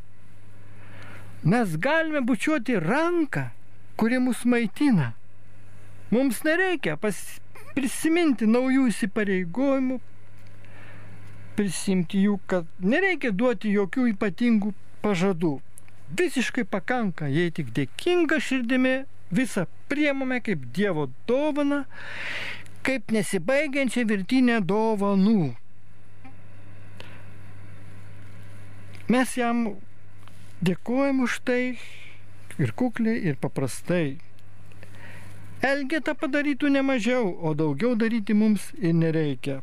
Mes 1.46 1.76
galime 1.78 2.22
bučiuoti 2.26 2.80
ranką, 2.82 3.50
kuri 4.00 4.20
mus 4.20 4.46
maitina. 4.50 5.12
Mums 6.12 6.42
nereikia 6.46 6.96
pas, 7.02 7.18
prisiminti 7.76 8.48
naujų 8.50 8.88
įsipareigojimų, 8.92 10.00
prisimti 11.58 12.24
jų, 12.26 12.40
kad 12.50 12.70
nereikia 12.80 13.32
duoti 13.36 13.74
jokių 13.76 14.08
ypatingų 14.14 14.74
pažadų. 15.04 15.58
Visiškai 16.18 16.66
pakanka, 16.70 17.28
jei 17.32 17.52
tik 17.54 17.72
dėkinga 17.76 18.40
širdimi 18.42 18.96
visą 19.34 19.66
priemame 19.90 20.40
kaip 20.46 20.66
Dievo 20.76 21.08
dovana, 21.28 21.84
kaip 22.86 23.14
nesibaigiančią 23.14 24.06
virtinę 24.10 24.60
dovanų. 24.62 25.56
Mes 29.08 29.36
jam 29.38 29.76
dėkojam 30.66 31.22
už 31.28 31.42
tai 31.46 31.78
ir 32.58 32.72
kukliai, 32.74 33.20
ir 33.22 33.38
paprastai. 33.38 34.18
Elgetą 35.66 36.16
padarytų 36.18 36.72
ne 36.74 36.82
mažiau, 36.86 37.30
o 37.42 37.54
daugiau 37.54 37.94
daryti 37.96 38.34
mums 38.34 38.72
ir 38.80 38.96
nereikia. 38.98 39.62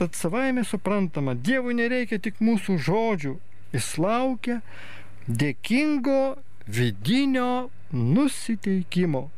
Tad 0.00 0.16
savaime 0.16 0.64
suprantama, 0.64 1.34
Dievui 1.34 1.76
nereikia 1.76 2.18
tik 2.18 2.40
mūsų 2.40 2.78
žodžių, 2.86 3.34
Jis 3.70 3.90
laukia 4.02 4.56
dėkingo 5.28 6.40
vidinio 6.66 7.68
nusiteikimo. 7.92 9.28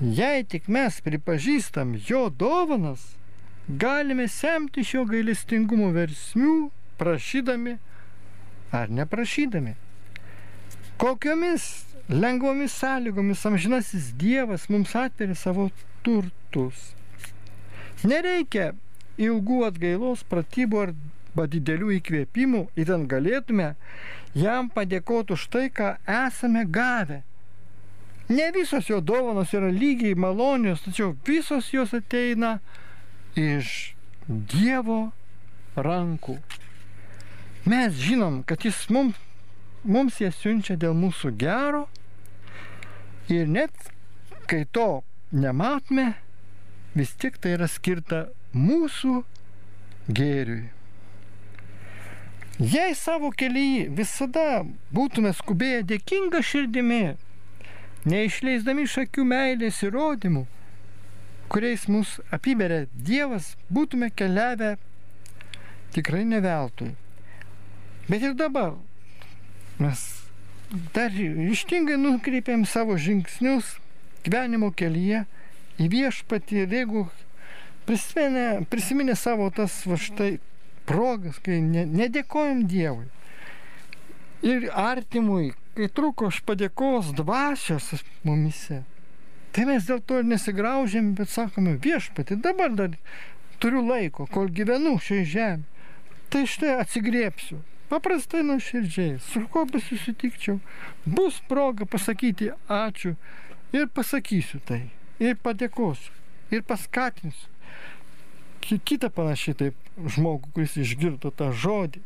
Jei 0.00 0.42
tik 0.44 0.66
mes 0.68 0.98
pripažįstam 1.06 1.94
jo 2.08 2.26
dovanas, 2.28 3.14
galime 3.68 4.26
semti 4.28 4.84
šio 4.84 5.06
gailestingumo 5.08 5.88
versmių, 5.94 6.56
prašydami 7.00 7.78
ar 8.72 8.90
neprašydami. 8.90 9.74
Kokiomis 10.96 11.84
lengvomis 12.08 12.72
sąlygomis 12.78 13.46
amžinasis 13.46 14.12
Dievas 14.16 14.68
mums 14.68 14.94
atveria 14.96 15.34
savo 15.34 15.70
turtus. 16.04 16.92
Nereikia 18.04 18.72
ilgų 19.18 19.62
atgailos 19.68 20.24
pratybų 20.28 20.80
arba 20.84 21.46
didelių 21.50 21.94
įkvėpimų, 21.98 22.64
įtent 22.76 23.08
galėtume 23.10 23.74
jam 24.38 24.68
padėkoti 24.70 25.34
už 25.34 25.46
tai, 25.50 25.68
ką 25.70 25.94
esame 26.26 26.66
gavę. 26.66 27.22
Ne 28.28 28.50
visos 28.52 28.88
jo 28.88 29.00
dovanos 29.00 29.52
yra 29.52 29.68
lygiai 29.72 30.16
malonios, 30.16 30.84
tačiau 30.84 31.12
visos 31.26 31.72
jos 31.72 31.92
ateina 31.96 32.58
iš 33.36 33.94
Dievo 34.24 35.12
rankų. 35.76 36.38
Mes 37.64 37.94
žinom, 37.96 38.42
kad 38.44 38.64
jis 38.64 38.88
mums, 38.92 39.16
mums 39.84 40.18
jas 40.20 40.36
siunčia 40.36 40.76
dėl 40.76 40.92
mūsų 40.92 41.30
gero 41.40 41.86
ir 43.32 43.48
net 43.48 43.72
kai 44.50 44.66
to 44.68 45.00
nematome, 45.32 46.10
vis 46.92 47.14
tik 47.16 47.38
tai 47.40 47.54
yra 47.56 47.68
skirta 47.68 48.26
mūsų 48.52 49.22
gėriui. 50.18 50.66
Jei 52.60 52.92
savo 52.94 53.30
kelyje 53.34 53.86
visada 53.98 54.60
būtume 54.94 55.32
skubėję 55.34 55.86
dėkinga 55.90 56.42
širdimi, 56.44 57.16
neišleisdami 58.04 58.84
iš 58.84 58.98
akių 59.06 59.24
meilės 59.26 59.80
įrodymų, 59.88 60.44
kuriais 61.48 61.88
mus 61.88 62.18
apiberia 62.28 62.84
Dievas, 62.92 63.54
būtume 63.72 64.12
keliavę 64.12 64.74
tikrai 65.96 66.22
ne 66.28 66.44
veltui. 66.44 66.92
Bet 68.08 68.22
ir 68.22 68.34
dabar 68.36 68.74
mes 69.80 70.02
dar 70.94 71.14
ištingai 71.14 71.96
nukreipiam 72.00 72.64
savo 72.68 72.98
žingsnius 73.00 73.76
gyvenimo 74.24 74.70
kelyje 74.76 75.24
į 75.80 75.88
viešpatį 75.92 76.60
ir 76.64 76.74
jeigu 76.78 77.04
prisiminė, 77.88 78.64
prisiminė 78.70 79.16
savo 79.18 79.50
tas 79.54 79.82
va 79.88 79.98
štai 80.00 80.36
progas, 80.88 81.40
kai 81.44 81.60
ne, 81.64 81.84
nedėkojam 81.88 82.64
Dievui 82.68 83.08
ir 84.44 84.68
artimui, 84.76 85.52
kai 85.76 85.88
truko 85.88 86.28
iš 86.32 86.42
padėkos 86.44 87.14
dvasios 87.16 88.04
mumise, 88.26 88.82
tai 89.56 89.64
mes 89.68 89.86
dėl 89.88 90.02
to 90.04 90.20
ir 90.20 90.28
nesigraužėm, 90.28 91.14
bet 91.18 91.32
sakome 91.32 91.78
viešpatį, 91.80 92.40
dabar 92.44 92.74
dar 92.76 92.98
turiu 93.62 93.80
laiko, 93.86 94.28
kol 94.28 94.50
gyvenu 94.52 94.98
šioje 95.00 95.30
žemėje. 95.36 95.70
Tai 96.34 96.42
štai 96.50 96.72
atsigriepsiu. 96.82 97.60
Paprastai 97.90 98.42
nuoširdžiai, 98.42 99.18
su 99.20 99.44
kuo 99.52 99.64
besusitikčiau, 99.68 100.58
bus 101.04 101.40
proga 101.48 101.84
pasakyti 101.84 102.50
ačiū 102.72 103.14
ir 103.76 103.90
pasakysiu 103.92 104.60
tai, 104.64 104.86
ir 105.20 105.36
padėkosiu, 105.44 106.14
ir 106.54 106.64
paskatinsiu. 106.64 107.52
Kita 108.64 109.10
panašiai 109.12 109.58
taip 109.60 110.08
žmogų, 110.16 110.54
kuris 110.56 110.78
išgirdo 110.80 111.30
tą 111.36 111.50
žodį, 111.52 112.00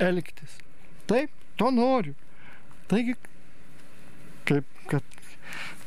elgtis. 0.00 0.56
Taip, 1.10 1.30
to 1.60 1.68
noriu. 1.70 2.14
Taigi, 2.88 3.18
kaip 4.48 4.64
kad 4.88 5.04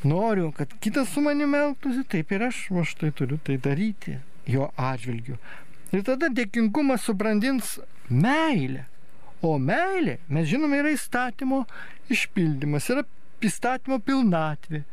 noriu, 0.05 0.51
kad 0.51 0.71
kitas 0.79 1.09
su 1.13 1.21
manimi 1.25 1.57
elgtųsi, 1.57 2.05
taip 2.09 2.31
ir 2.31 2.47
aš, 2.49 2.67
o 2.71 2.85
štai 2.85 3.11
turiu 3.15 3.41
tai 3.41 3.57
daryti 3.57 4.19
jo 4.49 4.69
atžvilgiu. 4.77 5.37
Ir 5.95 6.03
tada 6.05 6.29
dėkingumas 6.33 7.05
subrandins 7.07 7.79
meilę. 8.09 8.85
O 9.43 9.57
meilė, 9.59 10.19
mes 10.29 10.47
žinome, 10.49 10.79
yra 10.81 10.93
įstatymo 10.95 11.63
išpildymas, 12.11 12.87
yra 12.93 13.03
įstatymo 13.45 13.99
pilnatvė. 14.05 14.83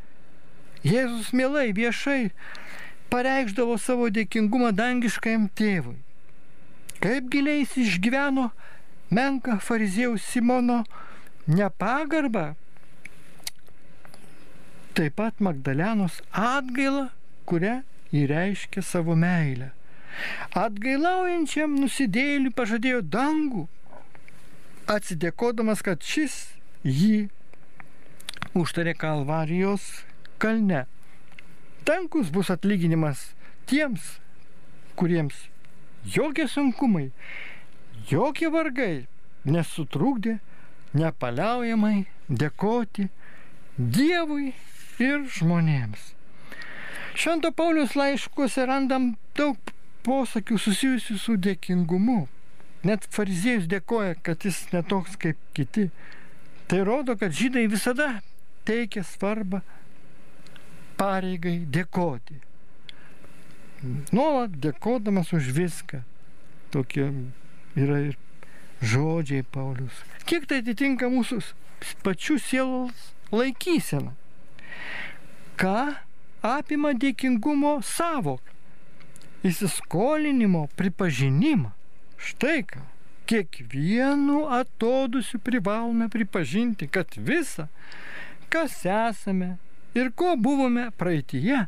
Jėzus 0.83 1.31
mielai 1.37 1.71
viešai 1.77 2.33
pareikšdavo 3.13 3.77
savo 3.79 4.09
dėkingumą 4.11 4.73
dangiškajam 4.75 5.47
tėvui. 5.59 5.99
Kaip 7.03 7.29
giliai 7.31 7.63
jis 7.63 7.77
išgyveno 7.85 8.49
menką 9.15 9.59
fariziejaus 9.63 10.27
Simono 10.27 10.83
nepagarbą, 11.47 12.53
taip 14.97 15.17
pat 15.19 15.41
Magdalenos 15.43 16.21
atgailą, 16.31 17.09
kurią 17.49 17.81
įreiškė 18.17 18.83
savo 18.85 19.17
meilę. 19.19 19.71
Atgailaujančiam 20.59 21.75
nusidėliui 21.81 22.53
pažadėjo 22.57 23.01
dangų, 23.15 23.67
atsidėkodamas, 24.91 25.83
kad 25.85 26.03
šis 26.03 26.55
jį 26.83 27.29
užtarė 28.59 28.95
Kalvarijos 28.99 29.85
kalne. 30.43 30.87
Tankus 31.87 32.31
bus 32.35 32.51
atlyginimas 32.53 33.33
tiems, 33.71 34.19
kuriems 34.99 35.47
jokie 36.07 36.47
sunkumai, 36.51 37.11
jokie 38.11 38.51
vargai 38.53 39.07
nesutrūkdė 39.47 40.39
nepaliaujamai 40.99 42.05
dėkoti 42.29 43.09
Dievui 43.79 44.53
ir 45.01 45.23
žmonėms. 45.33 46.13
Švento 47.17 47.51
Paulius 47.57 47.95
laiškuose 47.97 48.67
randam 48.69 49.15
daug 49.39 49.57
posakių 50.05 50.59
susijusių 50.61 51.17
su 51.19 51.37
dėkingumu. 51.41 52.27
Net 52.83 53.07
fariziejus 53.15 53.69
dėkoja, 53.71 54.17
kad 54.27 54.43
jis 54.43 54.65
netoks 54.73 55.15
kaip 55.21 55.39
kiti. 55.55 55.89
Tai 56.67 56.81
rodo, 56.89 57.15
kad 57.19 57.35
žydai 57.35 57.69
visada 57.71 58.09
teikia 58.67 59.05
svarbą 59.07 59.61
pareigai 60.99 61.63
dėkoti. 61.75 62.39
Nuolat 64.15 64.55
dėkodamas 64.63 65.33
už 65.35 65.51
viską. 65.55 66.03
Tokie 66.75 67.09
yra 67.79 67.99
ir 68.09 68.17
žodžiai 68.83 69.45
Paulius. 69.55 69.95
Kiek 70.27 70.47
tai 70.51 70.63
atitinka 70.63 71.11
mūsų 71.13 71.41
pačių 72.07 72.39
sielos 72.43 73.11
laikyseną? 73.35 74.15
Ką 75.59 75.95
apima 76.47 76.95
dėkingumo 76.99 77.77
savok? 77.87 78.43
Įsiskolinimo 79.47 80.69
pripažinimą. 80.79 81.75
Štai 82.23 82.63
ką. 82.67 82.87
Kiekvienu 83.27 84.45
atodusiu 84.51 85.39
privalome 85.41 86.09
pripažinti, 86.11 86.89
kad 86.91 87.07
visa, 87.17 87.69
kas 88.51 88.83
esame 88.85 89.57
ir 89.95 90.11
ko 90.11 90.35
buvome 90.37 90.89
praeitie, 90.99 91.63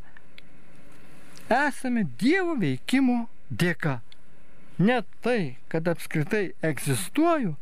esame 1.49 2.05
Dievo 2.21 2.57
veikimo 2.61 3.27
dėka. 3.51 4.01
Net 4.79 5.07
tai, 5.23 5.57
kad 5.71 5.87
apskritai 5.89 6.49
egzistuoju, 6.67 7.55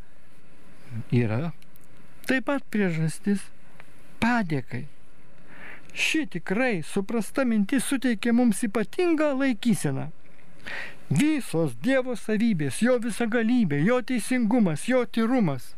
yra 1.12 1.52
taip 2.28 2.46
pat 2.48 2.64
priežastis 2.72 3.44
padėkai. 4.22 4.86
Ši 5.92 6.24
tikrai 6.32 6.80
suprasta 6.86 7.44
mintis 7.44 7.84
suteikia 7.84 8.32
mums 8.32 8.62
ypatingą 8.64 9.34
laikyseną. 9.36 10.08
Visos 11.12 11.74
Dievo 11.84 12.14
savybės, 12.16 12.80
jo 12.84 12.96
visagalybė, 13.02 13.82
jo 13.84 14.00
teisingumas, 14.08 14.86
jo 14.88 15.04
tyrumas 15.04 15.72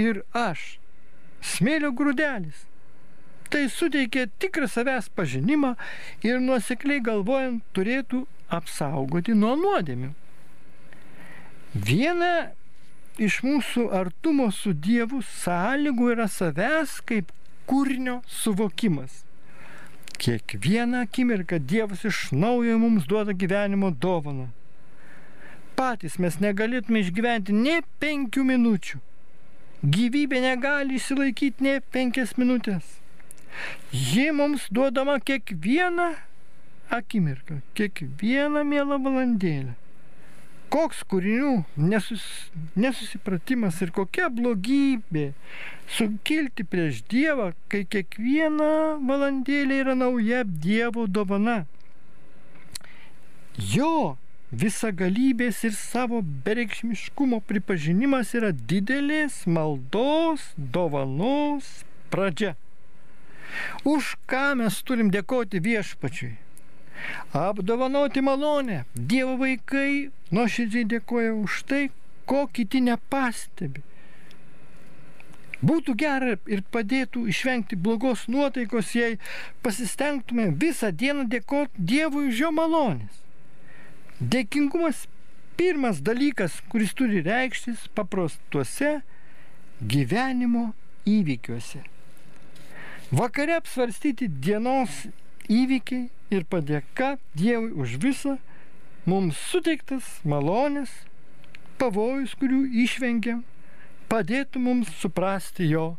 ir 0.00 0.22
aš, 0.34 0.78
smėlio 1.44 1.92
grūdelis. 1.96 2.64
Tai 3.52 3.66
suteikia 3.70 4.26
tikrą 4.42 4.66
savęs 4.70 5.10
pažinimą 5.14 5.74
ir 6.26 6.40
nuosekliai 6.42 7.02
galvojant 7.04 7.62
turėtų 7.76 8.24
apsaugoti 8.54 9.36
nuo 9.38 9.54
nuodėmių. 9.60 10.10
Viena 11.74 12.32
iš 13.18 13.42
mūsų 13.46 13.88
artumo 13.94 14.48
su 14.54 14.72
Dievu 14.72 15.20
sąlygų 15.26 16.10
yra 16.16 16.26
savęs 16.30 16.98
kaip 17.06 17.30
kūrinio 17.68 18.20
suvokimas. 18.30 19.23
Kiekvieną 20.18 21.00
akimirką 21.04 21.58
Dievas 21.58 22.04
iš 22.04 22.18
naujo 22.32 22.78
mums 22.78 23.06
duoda 23.10 23.32
gyvenimo 23.32 23.90
dovaną. 23.90 24.48
Patys 25.76 26.18
mes 26.22 26.38
negalėtume 26.40 27.02
išgyventi 27.02 27.56
ne 27.56 27.80
penkių 28.02 28.44
minučių. 28.50 29.00
Gyvybė 29.84 30.40
negali 30.44 30.98
išsilaikyti 31.00 31.66
ne 31.66 31.78
penkias 31.94 32.36
minutės. 32.40 32.84
Ji 33.92 34.30
mums 34.32 34.68
duodama 34.70 35.18
kiekvieną 35.20 36.10
akimirką, 36.94 37.60
kiekvieną 37.74 38.64
mielą 38.64 39.02
valandėlę 39.06 39.74
koks 40.74 41.04
kūrinių 41.06 41.52
nesus, 41.78 42.24
nesusipratimas 42.74 43.78
ir 43.84 43.92
kokia 43.94 44.26
blogybė 44.34 45.28
sukilti 45.94 46.66
prieš 46.66 47.04
Dievą, 47.12 47.52
kai 47.70 47.84
kiekviena 47.86 48.98
valandėlė 48.98 49.78
yra 49.84 49.94
nauja 49.98 50.42
Dievo 50.44 51.06
dovana. 51.06 51.62
Jo 53.54 54.16
visagalybės 54.50 55.62
ir 55.68 55.76
savo 55.78 56.20
bereikšmiškumo 56.46 57.38
pripažinimas 57.46 58.34
yra 58.38 58.50
didelės 58.54 59.44
maldos, 59.46 60.50
dovanos 60.56 61.70
pradžia. 62.10 62.54
Už 63.86 64.16
ką 64.30 64.46
mes 64.58 64.80
turim 64.82 65.14
dėkoti 65.14 65.62
viešpačiui? 65.62 66.34
Apdovanoti 67.32 68.22
malonę. 68.22 68.84
Dievo 68.94 69.36
vaikai 69.40 70.10
nuoširdžiai 70.34 70.86
dėkoja 70.92 71.34
už 71.38 71.62
tai, 71.68 71.82
ko 72.28 72.46
kiti 72.46 72.80
nepastebi. 72.84 73.82
Būtų 75.64 75.94
gera 75.96 76.34
ir 76.50 76.60
padėtų 76.74 77.24
išvengti 77.32 77.76
blogos 77.80 78.26
nuotaikos, 78.28 78.92
jei 78.96 79.18
pasistengtume 79.64 80.50
visą 80.60 80.90
dieną 80.92 81.24
dėkoti 81.32 81.84
Dievui 81.92 82.28
už 82.28 82.42
jo 82.42 82.50
malonės. 82.52 83.22
Dėkingumas 84.20 85.06
pirmas 85.56 86.02
dalykas, 86.04 86.60
kuris 86.68 86.92
turi 86.98 87.22
reikštis 87.24 87.88
paprastuose 87.96 88.98
gyvenimo 89.80 90.72
įvykiuose. 91.08 91.80
Vakare 93.14 93.56
apsvarstyti 93.60 94.28
dienos 94.28 95.04
įvykiai 95.48 96.08
ir 96.32 96.44
padėka 96.50 97.16
Dievui 97.36 97.72
už 97.84 97.96
visą 98.02 98.38
mums 99.08 99.38
suteiktas 99.50 100.06
malonės, 100.24 100.92
pavojus, 101.80 102.34
kurių 102.40 102.64
išvengiam, 102.84 103.42
padėtų 104.08 104.62
mums 104.62 104.92
suprasti 105.00 105.68
jo 105.68 105.94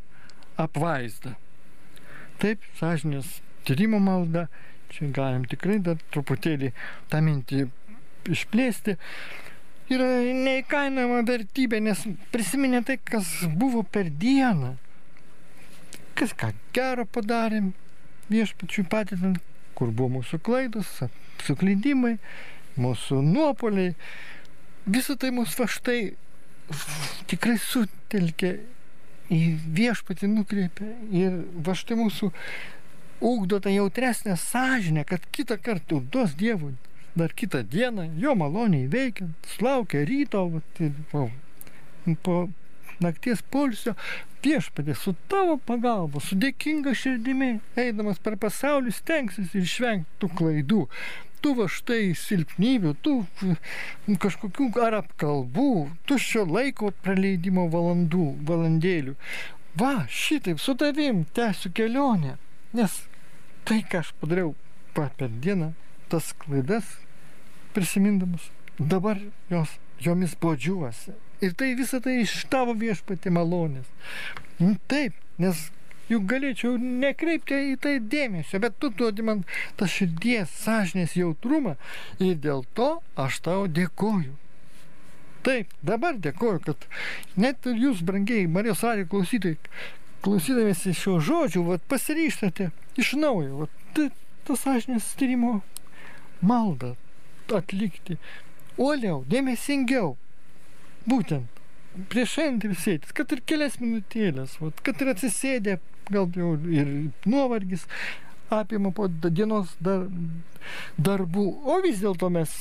apvaizdą. 0.62 1.36
Taip, 2.42 2.64
sąžinės 2.80 3.40
tyrimo 3.68 4.00
malda, 4.04 4.48
čia 4.92 5.10
galim 5.14 5.46
tikrai 5.50 5.80
dar 5.84 6.00
truputėlį 6.14 6.72
tą 7.12 7.22
mintį 7.26 7.66
išplėsti, 8.34 8.98
yra 9.94 10.10
neįkainojama 10.46 11.22
vertybė, 11.28 11.82
nes 11.86 12.06
prisiminė 12.34 12.82
tai, 12.88 12.98
kas 12.98 13.30
buvo 13.60 13.84
per 13.84 14.10
dieną, 14.10 14.76
kas 16.18 16.34
ką 16.38 16.54
gero 16.76 17.06
padarėm, 17.06 17.74
viešpačiui 18.32 18.88
patidant, 18.90 19.42
kur 19.78 19.92
buvo 19.92 20.20
mūsų 20.20 20.40
klaidos, 20.46 20.92
suklydimai, 21.46 22.16
mūsų 22.80 23.22
nuopoliai. 23.26 23.96
Visą 24.86 25.18
tai 25.20 25.32
mūsų 25.36 25.64
va 25.64 25.68
štai 25.72 26.00
tikrai 27.30 27.58
sutelkė 27.62 28.56
į 29.34 29.42
viešpatį 29.78 30.30
nukreipia 30.30 30.90
ir 31.14 31.40
va 31.66 31.74
štai 31.78 31.98
mūsų 32.00 32.32
ugdo 33.26 33.60
tą 33.60 33.72
jautresnę 33.74 34.36
sąžinę, 34.38 35.06
kad 35.06 35.26
kitą 35.32 35.58
kartą 35.62 36.02
duos 36.12 36.36
Dievui 36.38 36.76
dar 37.16 37.34
kitą 37.34 37.64
dieną, 37.64 38.10
jo 38.18 38.36
maloniai 38.36 38.90
veikiant, 38.92 39.48
sulaukia 39.56 40.04
ryto, 40.06 40.42
va, 40.52 40.62
tai, 40.76 40.92
va, 41.14 41.30
po 42.24 42.36
nakties 43.04 43.42
polsio, 43.52 43.96
viešpatė 44.46 44.96
su 44.98 45.16
tavo 45.32 45.58
pagalba, 45.68 46.22
su 46.22 46.38
dėkinga 46.40 46.94
širdimi, 46.98 47.60
eidamas 47.80 48.20
per 48.22 48.38
pasaulį, 48.42 48.94
stengsis 48.94 49.56
išvengti 49.58 50.20
tų 50.22 50.30
klaidų, 50.40 50.82
tų 51.42 51.54
va 51.60 51.68
štai 51.70 52.14
silpnybių, 52.18 52.94
tų 53.06 53.16
kažkokių 54.24 54.70
ar 54.86 55.00
apkalbų, 55.02 55.72
tuščio 56.10 56.46
laiko 56.50 56.92
praleidimo 57.06 57.68
valandų, 57.74 58.28
valandėlių. 58.50 59.16
Va, 59.80 60.06
šitaip 60.10 60.62
su 60.64 60.78
tavim 60.80 61.26
tęsiu 61.36 61.74
kelionę, 61.76 62.38
nes 62.78 63.02
tai, 63.68 63.82
ką 63.84 64.06
aš 64.06 64.14
padariau 64.22 64.54
per 64.96 65.28
dieną, 65.44 65.74
tas 66.08 66.32
klaidas 66.40 66.96
prisimindamas, 67.76 68.48
dabar 68.80 69.20
jos, 69.52 69.74
jomis 70.00 70.38
bodžiuosi 70.40 71.18
Ir 71.44 71.56
tai 71.60 71.74
visą 71.76 72.00
tai 72.04 72.22
iš 72.24 72.46
tavo 72.52 72.76
viešpatį 72.80 73.34
malonės. 73.36 73.90
Nu, 74.60 74.76
taip, 74.92 75.18
nes 75.42 75.68
juk 76.12 76.26
galėčiau 76.30 76.78
nekreipti 76.80 77.58
į 77.74 77.76
tai 77.82 77.98
dėmesio, 78.14 78.62
bet 78.64 78.78
tu 78.80 78.92
duodi 78.94 79.26
man 79.26 79.44
tą 79.80 79.90
širdies, 79.90 80.54
sąžinės 80.64 81.18
jautrumą 81.18 81.76
ir 82.22 82.40
dėl 82.42 82.66
to 82.78 82.90
aš 83.20 83.42
tau 83.48 83.68
dėkoju. 83.68 84.36
Taip, 85.46 85.70
dabar 85.86 86.18
dėkoju, 86.18 86.62
kad 86.66 86.88
net 87.38 87.68
ir 87.70 87.78
jūs, 87.78 88.02
brangiai 88.06 88.48
Marijos 88.50 88.82
radijo 88.86 89.12
klausytojai, 89.12 89.60
klausydamėsi 90.26 90.94
šio 90.98 91.20
žodžių, 91.22 91.66
vat, 91.68 91.84
pasiryštate 91.92 92.72
iš 93.02 93.14
naujo, 93.22 93.66
vat, 93.66 94.02
tą 94.46 94.58
sąžinės 94.58 95.12
tyrimo 95.20 95.60
maldą 96.42 96.96
atlikti. 97.54 98.18
Uoliau, 98.82 99.22
dėmesingiau, 99.30 100.16
būtent 101.10 101.56
prieš 102.12 102.36
šventę 102.36 102.72
sėtis, 102.76 103.14
kad 103.16 103.32
ir 103.32 103.42
kelias 103.48 103.80
minutėlės, 103.80 104.58
vat, 104.60 104.80
kad 104.86 105.02
ir 105.02 105.14
atsisėdė, 105.14 105.80
gal 106.12 106.30
jau 106.36 106.54
ir 106.70 106.92
nuovargis 107.26 107.86
apima 108.54 108.92
po 108.94 109.08
dienos 109.10 109.74
dar, 109.84 110.06
darbų, 111.02 111.46
o 111.66 111.80
vis 111.86 112.02
dėlto 112.04 112.30
mes 112.34 112.54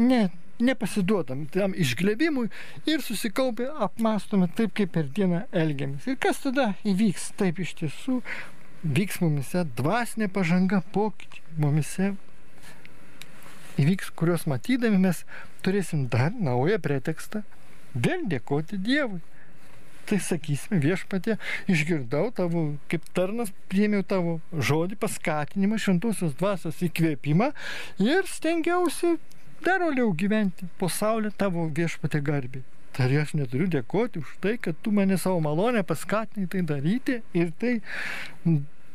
ne, 0.00 0.28
nepasiduodam 0.58 1.46
tam 1.54 1.74
išglebimui 1.78 2.48
ir 2.90 3.04
susikaupę 3.04 3.68
apmastome 3.86 4.48
taip, 4.58 4.74
kaip 4.78 4.94
per 4.96 5.10
dieną 5.14 5.44
elgiamės. 5.52 6.08
Ir 6.08 6.18
kas 6.22 6.42
tada 6.42 6.72
įvyks? 6.88 7.32
Taip 7.38 7.60
iš 7.62 7.76
tiesų 7.82 8.22
vyks 8.82 9.20
mumise 9.22 9.64
dvasinė 9.78 10.30
pažanga, 10.32 10.82
pokyčiai 10.94 11.44
mumise 11.58 12.12
įvyks, 13.78 14.10
kuriuos 14.18 14.46
matydami 14.50 14.98
mes 15.02 15.22
turėsim 15.64 16.06
dar 16.12 16.34
naują 16.34 16.78
pretekstą 16.82 17.44
vėl 17.94 18.26
dėkoti 18.30 18.78
Dievui. 18.82 19.20
Tai 20.08 20.16
sakysime, 20.24 20.78
viešpatė, 20.80 21.34
išgirdau 21.68 22.30
tavo, 22.32 22.62
kaip 22.88 23.04
tarnas, 23.16 23.50
priėmiau 23.68 24.06
tavo 24.08 24.38
žodį, 24.56 24.96
paskatinimą, 25.02 25.76
šventosios 25.84 26.32
dvasios 26.38 26.80
įkvėpimą 26.86 27.50
ir 28.00 28.30
stengiausi 28.30 29.18
dar 29.66 29.84
oliau 29.84 30.14
gyventi 30.16 30.70
po 30.80 30.88
saulę 30.88 31.28
tavo 31.36 31.66
viešpatė 31.76 32.22
garbiai. 32.24 32.64
Tai 32.96 33.10
aš 33.20 33.36
neturiu 33.36 33.68
dėkoti 33.68 34.22
už 34.24 34.32
tai, 34.40 34.56
kad 34.56 34.80
tu 34.80 34.94
mane 34.96 35.20
savo 35.20 35.42
malonę 35.44 35.84
paskatinai 35.86 36.48
tai 36.56 36.64
daryti 36.72 37.20
ir 37.36 37.52
tai 37.60 37.76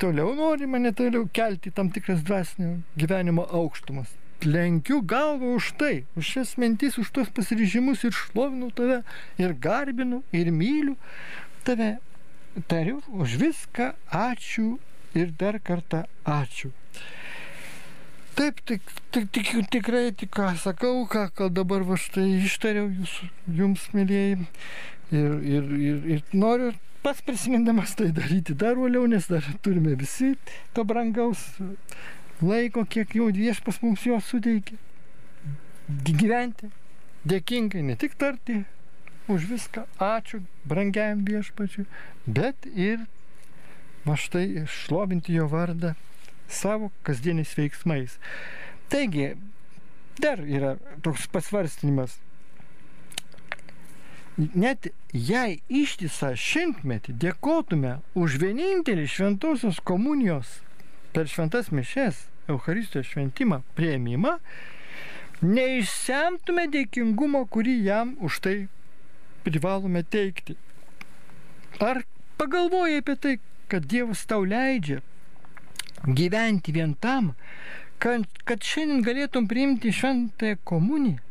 toliau 0.02 0.34
nori 0.34 0.66
mane 0.66 0.96
toliau 0.98 1.30
kelti 1.30 1.72
tam 1.72 1.94
tikras 1.94 2.26
dvasinio 2.26 2.80
gyvenimo 2.98 3.46
aukštumas 3.62 4.18
lenkiu 4.46 5.02
galvą 5.02 5.56
už 5.58 5.74
tai, 5.80 6.06
už 6.16 6.26
šias 6.36 6.56
mintis, 6.62 6.98
už 6.98 7.12
tos 7.16 7.30
pasiryžimus 7.34 8.04
ir 8.08 8.14
šlovinu 8.16 8.72
tave 8.76 9.02
ir 9.38 9.54
garbinu 9.54 10.24
ir 10.32 10.52
myliu 10.52 10.98
tave. 11.64 11.98
Tariu 12.70 13.02
už 13.10 13.40
viską 13.42 13.96
ačiū 14.14 14.78
ir 15.18 15.34
dar 15.34 15.58
kartą 15.58 16.04
ačiū. 16.22 16.70
Taip, 18.34 18.62
tik, 18.66 18.82
tik, 19.14 19.30
tik, 19.34 19.50
tikrai 19.70 20.12
tik 20.18 20.30
ką 20.34 20.54
sakau, 20.58 21.06
ką, 21.10 21.28
ką 21.34 21.50
dabar 21.54 21.86
va 21.86 21.98
štai 21.98 22.40
ištariau 22.46 22.88
jūs, 22.90 23.14
jums, 23.46 23.90
mėlyjei. 23.94 24.38
Ir, 25.14 25.36
ir, 25.46 25.68
ir, 25.78 26.00
ir 26.16 26.24
noriu 26.34 26.72
pats 27.04 27.22
prisimindamas 27.22 27.94
tai 28.00 28.10
daryti 28.16 28.56
dar 28.58 28.80
uoliau, 28.80 29.06
nes 29.10 29.28
dar 29.30 29.46
turime 29.62 29.94
visi 30.00 30.32
to 30.74 30.86
brangaus 30.88 31.44
laiko, 32.44 32.86
kiek 32.86 33.16
jau 33.16 33.30
viešpas 33.34 33.82
mums 33.84 34.04
jo 34.08 34.20
suteikė. 34.20 34.78
Gyventi 36.08 36.70
dėkingai, 37.28 37.84
ne 37.84 37.96
tik 38.00 38.16
tarti 38.20 38.64
už 39.32 39.48
viską, 39.48 39.86
ačiū 40.04 40.42
brangiam 40.68 41.24
viešpačiui, 41.28 41.86
bet 42.28 42.68
ir 42.68 43.06
va 44.04 44.18
štai 44.20 44.66
šlovinti 44.68 45.36
jo 45.38 45.48
vardą 45.52 45.94
savo 46.48 46.92
kasdieniais 47.08 47.56
veiksmais. 47.58 48.18
Taigi, 48.92 49.34
dar 50.20 50.44
yra 50.44 50.76
toks 51.02 51.28
pasvarstymas. 51.32 52.20
Net 54.38 54.90
jei 55.14 55.62
ištisą 55.70 56.34
šimtmetį 56.40 57.14
dėkotume 57.22 58.00
už 58.18 58.40
vienintelį 58.42 59.06
šventosios 59.08 59.80
komunijos 59.86 60.58
per 61.14 61.30
šventas 61.30 61.70
mišes 61.70 62.24
Eucharistijos 62.52 63.08
šventimą, 63.08 63.62
prieimimą, 63.78 64.38
neišsemtume 65.44 66.68
dėkingumo, 66.72 67.46
kurį 67.52 67.78
jam 67.88 68.16
už 68.24 68.40
tai 68.44 68.56
privalome 69.44 70.04
teikti. 70.04 70.56
Ar 71.84 72.04
pagalvojai 72.40 73.02
apie 73.02 73.16
tai, 73.16 73.34
kad 73.72 73.88
Dievas 73.90 74.26
tau 74.30 74.44
leidžia 74.46 75.02
gyventi 76.04 76.74
vien 76.76 76.94
tam, 77.00 77.32
kad, 78.04 78.28
kad 78.48 78.64
šiandien 78.64 79.04
galėtum 79.06 79.48
priimti 79.48 79.94
šventąją 79.96 80.60
komuniją, 80.68 81.22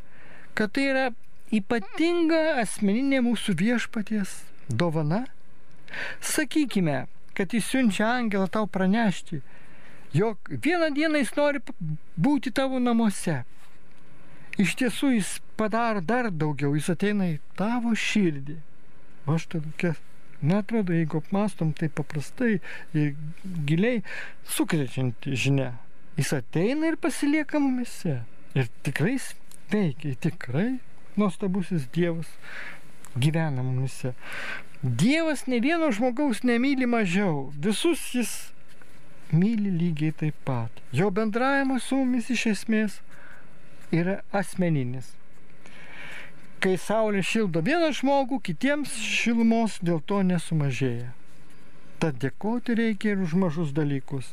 kad 0.57 0.73
tai 0.77 0.89
yra 0.93 1.07
ypatinga 1.53 2.57
asmeninė 2.63 3.21
mūsų 3.25 3.57
viešpaties 3.61 4.39
dovana? 4.69 5.27
Sakykime, 6.25 7.05
kad 7.37 7.53
jis 7.53 7.69
siunčia 7.69 8.09
angelą 8.17 8.49
tau 8.49 8.69
pranešti, 8.69 9.43
jog 10.15 10.39
vieną 10.49 10.93
dieną 10.95 11.23
jis 11.23 11.35
nori 11.37 11.63
būti 12.17 12.53
tavo 12.53 12.79
namuose. 12.79 13.43
iš 14.61 14.75
tiesų 14.77 15.15
jis 15.15 15.29
padaro 15.57 16.03
dar 16.05 16.31
daugiau, 16.31 16.75
jis 16.77 16.91
ateina 16.93 17.31
į 17.31 17.39
tavo 17.57 17.95
širdį. 17.97 18.59
Aš 19.33 19.47
tai 19.49 19.61
tokia, 19.65 19.95
netrodo, 20.43 20.93
jeigu 20.93 21.23
apmastom 21.23 21.73
tai 21.73 21.89
paprastai 21.89 22.59
ir 22.93 23.15
giliai 23.69 24.03
sukrečianti 24.45 25.37
žinia. 25.39 25.73
Jis 26.19 26.35
ateina 26.37 26.91
ir 26.91 26.99
pasilieka 27.01 27.63
mumise. 27.63 28.21
Ir 28.59 28.69
tikrai 28.85 29.17
veikia, 29.73 30.17
tikrai 30.21 30.81
nuostabusis 31.17 31.89
Dievas 31.95 32.29
gyvena 33.17 33.65
mumise. 33.65 34.13
Dievas 34.83 35.47
ne 35.47 35.61
vieno 35.63 35.93
žmogaus 35.95 36.43
nemyli 36.45 36.89
mažiau, 36.91 37.53
visus 37.57 38.03
jis 38.13 38.52
myli 39.33 39.73
lygiai 39.79 40.15
taip 40.23 40.39
pat. 40.47 40.83
Jo 40.93 41.11
bendravimas 41.11 41.89
su 41.89 41.99
mumis 42.01 42.31
iš 42.31 42.47
esmės 42.53 43.01
yra 43.93 44.21
asmeninis. 44.33 45.13
Kai 46.63 46.77
saulė 46.79 47.25
šildo 47.27 47.61
vieną 47.67 47.91
žmogų, 47.99 48.39
kitiems 48.47 48.95
šilumos 49.03 49.81
dėl 49.83 49.99
to 50.07 50.21
nesumažėja. 50.23 51.11
Tad 51.99 52.21
dėkoti 52.23 52.77
reikia 52.79 53.17
ir 53.17 53.25
už 53.27 53.35
mažus 53.39 53.73
dalykus 53.75 54.31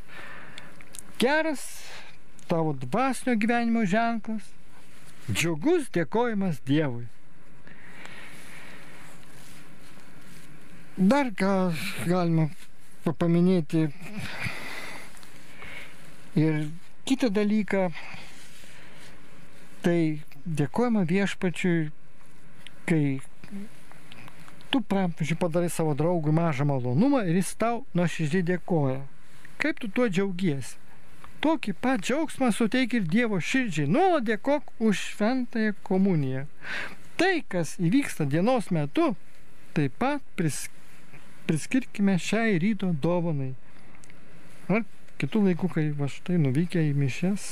geras 1.19 1.83
tavo 2.47 2.73
dvasinio 2.73 3.35
gyvenimo 3.35 3.83
ženklas, 3.85 4.45
džiugus 5.31 5.89
dėkojimas 5.93 6.61
Dievui. 6.65 7.05
Dar 11.11 11.31
ką 11.41 11.51
galima 12.07 12.47
paminėti 13.19 13.85
ir 16.35 16.67
kitą 17.09 17.29
dalyką, 17.33 17.89
tai 19.85 20.21
dėkojama 20.45 21.05
viešpačiui, 21.09 21.89
kai 22.89 23.03
tu, 24.69 24.81
pavyzdžiui, 24.81 25.39
padarai 25.39 25.69
savo 25.73 25.95
draugui 25.97 26.33
mažą 26.35 26.67
malonumą 26.69 27.23
ir 27.25 27.39
jis 27.39 27.55
tau 27.61 27.81
nuoširdžiai 27.97 28.45
dėkoja. 28.51 28.99
Kaip 29.59 29.81
tu 29.81 29.89
tuo 29.91 30.07
džiaugiesi? 30.07 30.77
Tokį 31.39 31.73
pat 31.79 32.03
džiaugsmą 32.03 32.49
suteik 32.51 32.93
ir 32.97 33.05
Dievo 33.07 33.39
širdžiai. 33.39 33.87
Nuolat 33.87 34.25
dėkok 34.27 34.73
už 34.83 34.99
šventąją 35.13 35.75
komuniją. 35.87 36.45
Tai, 37.19 37.33
kas 37.51 37.77
įvyksta 37.79 38.27
dienos 38.27 38.67
metu, 38.75 39.13
taip 39.75 39.95
pat 39.99 40.23
pris, 40.39 40.65
priskirkime 41.47 42.17
šiai 42.19 42.59
ryto 42.59 42.91
dovanai. 43.03 43.53
Ar 44.67 44.83
kitų 45.19 45.43
laikų, 45.47 45.69
kai 45.75 45.85
va 45.97 46.07
štai 46.11 46.39
nuvykę 46.41 46.81
į 46.89 46.95
mišes, 46.97 47.47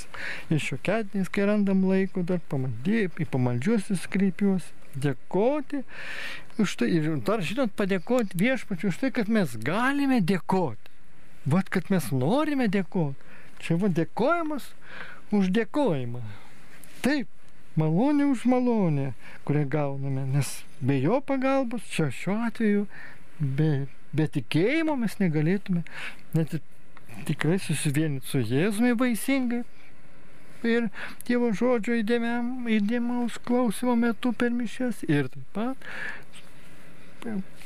iš 0.54 0.72
šio 0.72 0.80
ketiniais, 0.88 1.32
kai 1.34 1.48
randam 1.50 1.84
laiko, 1.88 2.24
dar 2.28 2.42
pamaldėjai, 2.52 3.12
į 3.24 3.30
pamaldžiuosius 3.34 4.08
kreipiuosi, 4.14 4.74
dėkoti 4.98 5.84
už 6.62 6.76
tai 6.80 6.90
ir 6.98 7.10
dar 7.26 7.44
žinot 7.46 7.74
padėkoti 7.78 8.40
viešpačiu 8.40 8.90
už 8.92 9.00
tai, 9.02 9.12
kad 9.14 9.30
mes 9.30 9.54
galime 9.62 10.20
dėkoti. 10.26 10.94
Vat, 11.48 11.70
kad 11.72 11.92
mes 11.94 12.10
norime 12.12 12.68
dėkoti. 12.72 13.28
Čia 13.64 13.78
va 13.82 13.90
dėkojimas 13.94 14.72
už 15.34 15.52
dėkojimą. 15.56 16.22
Taip, 17.06 17.30
malonė 17.80 18.28
už 18.34 18.46
malonę, 18.50 19.12
kurią 19.48 19.66
gauname, 19.70 20.26
nes 20.34 20.50
be 20.82 20.98
jo 21.02 21.22
pagalbos, 21.22 21.86
čia 21.94 22.10
šiuo 22.14 22.38
atveju, 22.50 22.88
be, 23.40 23.88
be 24.18 24.28
tikėjimo 24.34 24.98
mes 25.00 25.18
negalėtume 25.22 25.86
net 26.38 26.58
tikrai 27.26 27.58
susivienyti 27.60 28.28
su 28.28 28.44
Jėzumi 28.44 28.94
vaisingai. 29.00 29.64
Ir 30.68 30.88
Dievo 31.28 31.52
žodžio 31.54 32.00
įdėmaus 32.02 33.38
klausimo 33.46 33.94
metu 33.96 34.34
per 34.34 34.50
mišęs 34.58 35.04
ir 35.08 35.30
taip 35.34 35.54
pat 35.54 35.78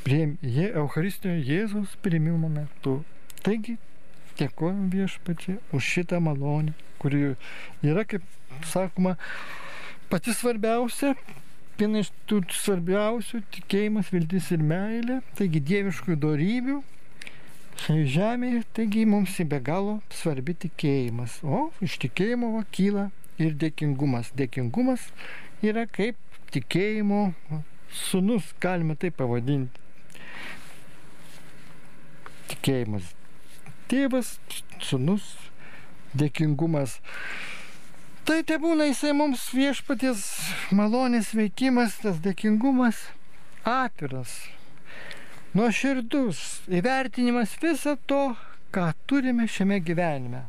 prie 0.04 0.26
Eucharistinio 0.68 1.38
Jėzaus 1.40 1.96
primimo 2.04 2.50
metu. 2.52 3.02
Taigi 3.46 3.78
dėkojom 4.40 4.90
viešpačiai 4.94 5.60
už 5.76 5.90
šitą 5.96 6.20
malonę, 6.24 6.74
kuri 7.02 7.36
yra, 7.86 8.06
kaip 8.06 8.26
sakoma, 8.68 9.16
pati 10.12 10.34
svarbiausia, 10.36 11.14
viena 11.80 12.02
iš 12.04 12.12
tų 12.30 12.42
svarbiausių- 12.54 13.44
tikėjimas, 13.56 14.12
viltis 14.14 14.52
ir 14.52 14.64
meilė, 14.72 15.22
taigi 15.38 15.62
dieviškų 15.72 16.18
darybių 16.26 16.82
šioje 17.80 18.08
žemėje, 18.16 18.64
taigi 18.76 19.06
mums 19.10 19.38
be 19.54 19.62
galo 19.64 20.00
svarbi 20.14 20.58
tikėjimas. 20.66 21.40
O 21.44 21.70
iš 21.82 21.98
tikėjimo 22.04 22.52
va, 22.58 22.66
kyla 22.72 23.08
ir 23.42 23.56
dėkingumas. 23.56 24.34
Dėkingumas 24.38 25.08
yra 25.64 25.88
kaip 25.88 26.20
tikėjimo 26.52 27.32
sunus, 27.92 28.52
galime 28.60 28.96
tai 29.00 29.14
pavadinti. 29.16 29.80
Tikėjimas 32.52 33.16
tėvas, 33.92 34.38
sunus, 34.80 35.26
dėkingumas. 36.16 37.00
Tai 38.28 38.40
te 38.48 38.56
būna 38.62 38.88
jisai 38.88 39.12
mums 39.18 39.50
viešpaties 39.56 40.22
malonės 40.78 41.34
veikimas, 41.36 41.98
tas 42.04 42.22
dėkingumas 42.24 43.02
atviras, 43.68 44.32
nuoširdus, 45.58 46.42
įvertinimas 46.72 47.58
viso 47.62 47.98
to, 48.10 48.24
ką 48.72 48.92
turime 49.10 49.48
šiame 49.52 49.82
gyvenime. 49.84 50.46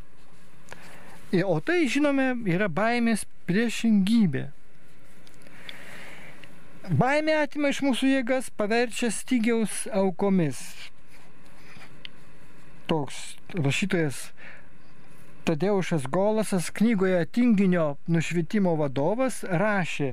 O 1.49 1.59
tai, 1.65 1.87
žinome, 1.89 2.35
yra 2.53 2.69
baimės 2.69 3.25
priešingybė. 3.49 4.47
Baimė 6.99 7.39
atima 7.41 7.71
iš 7.73 7.81
mūsų 7.87 8.11
jėgas, 8.19 8.51
paverčia 8.59 9.09
stygiaus 9.15 9.85
aukomis 9.97 10.61
toks 12.93 13.37
rašytojas 13.55 14.17
Tadeušas 15.45 16.07
Golasas 16.07 16.71
knygoje 16.71 17.25
Tinginio 17.27 17.97
nušvitimo 18.07 18.75
vadovas 18.77 19.41
rašė, 19.63 20.13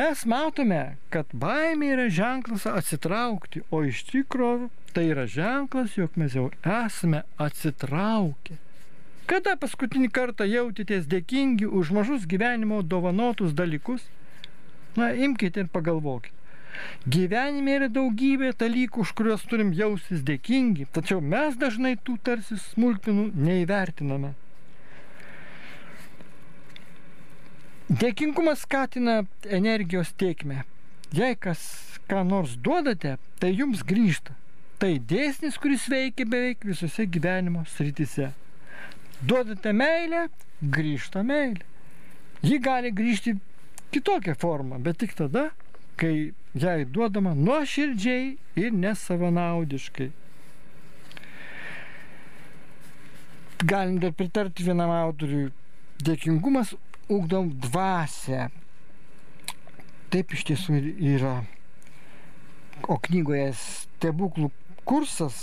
mes 0.00 0.24
matome, 0.28 0.82
kad 1.12 1.30
baimė 1.44 1.92
yra 1.96 2.08
ženklas 2.08 2.66
atsitraukti, 2.70 3.62
o 3.70 3.82
iš 3.84 4.02
tikrųjų 4.10 4.70
tai 4.96 5.06
yra 5.12 5.26
ženklas, 5.28 5.96
jog 5.96 6.16
mes 6.20 6.36
jau 6.36 6.50
esame 6.64 7.22
atsitraukę. 7.40 8.58
Kada 9.30 9.54
paskutinį 9.56 10.10
kartą 10.12 10.44
jautėtės 10.48 11.06
dėkingi 11.08 11.68
už 11.80 11.92
mažus 11.96 12.26
gyvenimo 12.28 12.82
dovanotus 12.82 13.54
dalykus? 13.56 14.04
Na, 14.96 15.12
imkite 15.14 15.64
ir 15.64 15.70
pagalvokite. 15.72 16.36
Gyvenime 17.14 17.76
yra 17.78 17.88
daugybė 17.92 18.52
dalykų, 18.60 19.04
už 19.04 19.12
kuriuos 19.16 19.44
turim 19.48 19.72
jausis 19.76 20.22
dėkingi, 20.28 20.88
tačiau 20.96 21.20
mes 21.34 21.56
dažnai 21.60 21.94
tų 22.06 22.16
tarsi 22.28 22.58
smulkmenų 22.70 23.30
neįvertiname. 23.48 24.32
Dėkingumas 27.92 28.62
skatina 28.64 29.18
energijos 29.52 30.14
tiekmę. 30.16 30.62
Jei 31.12 31.34
kas 31.36 31.60
ką 32.08 32.22
nors 32.24 32.54
duodate, 32.56 33.18
tai 33.36 33.50
jums 33.52 33.82
grįžta. 33.84 34.32
Tai 34.80 34.94
dėsnis, 35.10 35.58
kuris 35.60 35.84
veikia 35.92 36.24
beveik 36.24 36.64
visose 36.64 37.04
gyvenimo 37.04 37.66
srityse. 37.68 38.30
Duodate 39.20 39.74
meilę, 39.76 40.22
grįžta 40.76 41.20
meilė. 41.26 41.66
Ji 42.40 42.56
gali 42.64 42.94
grįžti 42.96 43.34
kitokią 43.92 44.38
formą, 44.40 44.78
bet 44.80 44.96
tik 45.02 45.12
tada, 45.18 45.50
kai 46.00 46.32
jai 46.56 46.86
duodama 46.88 47.34
nuoširdžiai 47.36 48.30
ir 48.62 48.72
nesavanaudiškai. 48.72 50.08
Galim 53.68 54.00
dar 54.00 54.16
pritarti 54.16 54.64
vienam 54.64 54.94
autoriui. 54.96 55.52
Dėkingumas 56.02 56.72
ugdom 57.12 57.50
dvasę. 57.66 58.48
Taip 60.12 60.32
iš 60.36 60.46
tiesų 60.50 60.78
yra. 61.14 61.36
O 62.90 62.98
knygoje 63.00 63.52
stebuklų 63.58 64.50
kursas 64.88 65.38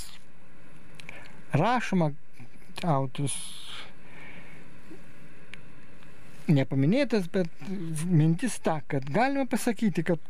rašoma 1.56 2.12
autorius 2.84 3.38
nepaminėtas, 6.50 7.30
bet 7.32 7.50
mintis 8.10 8.58
ta, 8.66 8.80
kad 8.90 9.06
galima 9.14 9.46
pasakyti, 9.50 10.04
kad 10.04 10.22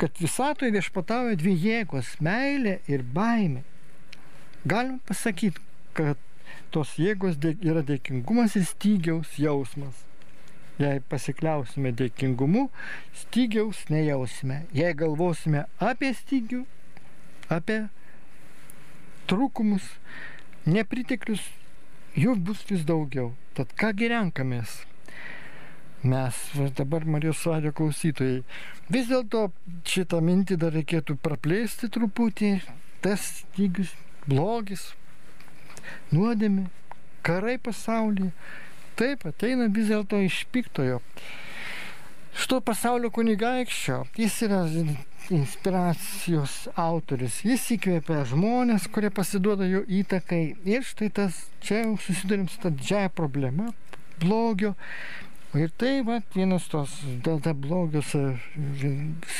kad 0.00 0.16
visatoje 0.20 0.72
viešpatauja 0.72 1.36
dvi 1.36 1.52
jėgos- 1.60 2.14
meilė 2.26 2.78
ir 2.88 3.02
baimė. 3.02 3.62
Galim 4.64 4.98
pasakyti, 5.08 5.60
kad 5.94 6.16
tos 6.74 6.96
jėgos 7.00 7.38
yra 7.42 7.82
dėkingumas 7.86 8.56
ir 8.58 8.66
stygiaus 8.68 9.36
jausmas. 9.40 10.06
Jei 10.80 11.02
pasikliausime 11.12 11.92
dėkingumu, 11.92 12.68
stygiaus 13.22 13.82
nejausime. 13.92 14.62
Jei 14.72 14.94
galvosime 14.96 15.66
apie 15.90 16.14
stygių, 16.16 16.62
apie 17.52 17.82
trūkumus, 19.28 19.84
nepriteklius, 20.64 21.42
jų 22.16 22.38
bus 22.46 22.64
vis 22.70 22.86
daugiau. 22.88 23.34
Tad 23.58 23.76
kągi 23.76 24.08
renkamės? 24.14 24.80
mes 26.02 26.34
dabar 26.76 27.04
Marijos 27.04 27.44
radio 27.44 27.72
klausytojai. 27.76 28.40
Vis 28.88 29.08
dėlto 29.10 29.50
šitą 29.84 30.20
mintį 30.24 30.56
dar 30.60 30.72
reikėtų 30.72 31.18
praplėsti 31.20 31.90
truputį. 31.92 32.54
Tas 33.04 33.20
stygius, 33.42 33.92
blogis, 34.26 34.90
nuodėmė, 36.14 36.66
karai 37.26 37.58
pasaulyje. 37.58 38.32
Taip, 39.00 39.24
ateina 39.28 39.68
vis 39.72 39.88
dėlto 39.88 40.18
iš 40.20 40.42
piktojo. 40.52 41.00
Šito 42.36 42.60
pasaulio 42.64 43.10
kunigaikščio, 43.12 44.02
jis 44.20 44.36
yra 44.46 44.60
inspiracijos 45.34 46.68
autoris. 46.78 47.40
Jis 47.46 47.66
įkvėpia 47.76 48.24
žmonės, 48.30 48.88
kurie 48.92 49.10
pasiduoda 49.14 49.66
jo 49.68 49.82
įtakai. 50.00 50.42
Ir 50.68 50.84
štai 50.86 51.10
tas, 51.14 51.38
čia 51.64 51.84
jau 51.84 51.96
susidurim 52.02 52.48
su 52.50 52.60
ta 52.62 52.72
didžiaja 52.74 53.10
problema- 53.14 53.72
blogio. 54.22 54.74
Ir 55.54 55.70
tai, 55.76 56.02
va, 56.06 56.20
vienas 56.34 56.68
tos, 56.70 57.00
dėl 57.26 57.40
ta 57.42 57.54
blogio 57.54 58.02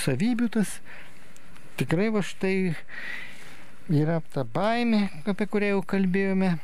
savybių 0.03 0.49
tas, 0.51 0.80
tikrai 1.78 2.09
va 2.11 2.22
štai 2.26 2.74
yra 3.91 4.20
ta 4.32 4.45
baimė, 4.47 5.09
apie 5.28 5.47
kurią 5.51 5.74
jau 5.74 5.82
kalbėjome, 5.93 6.55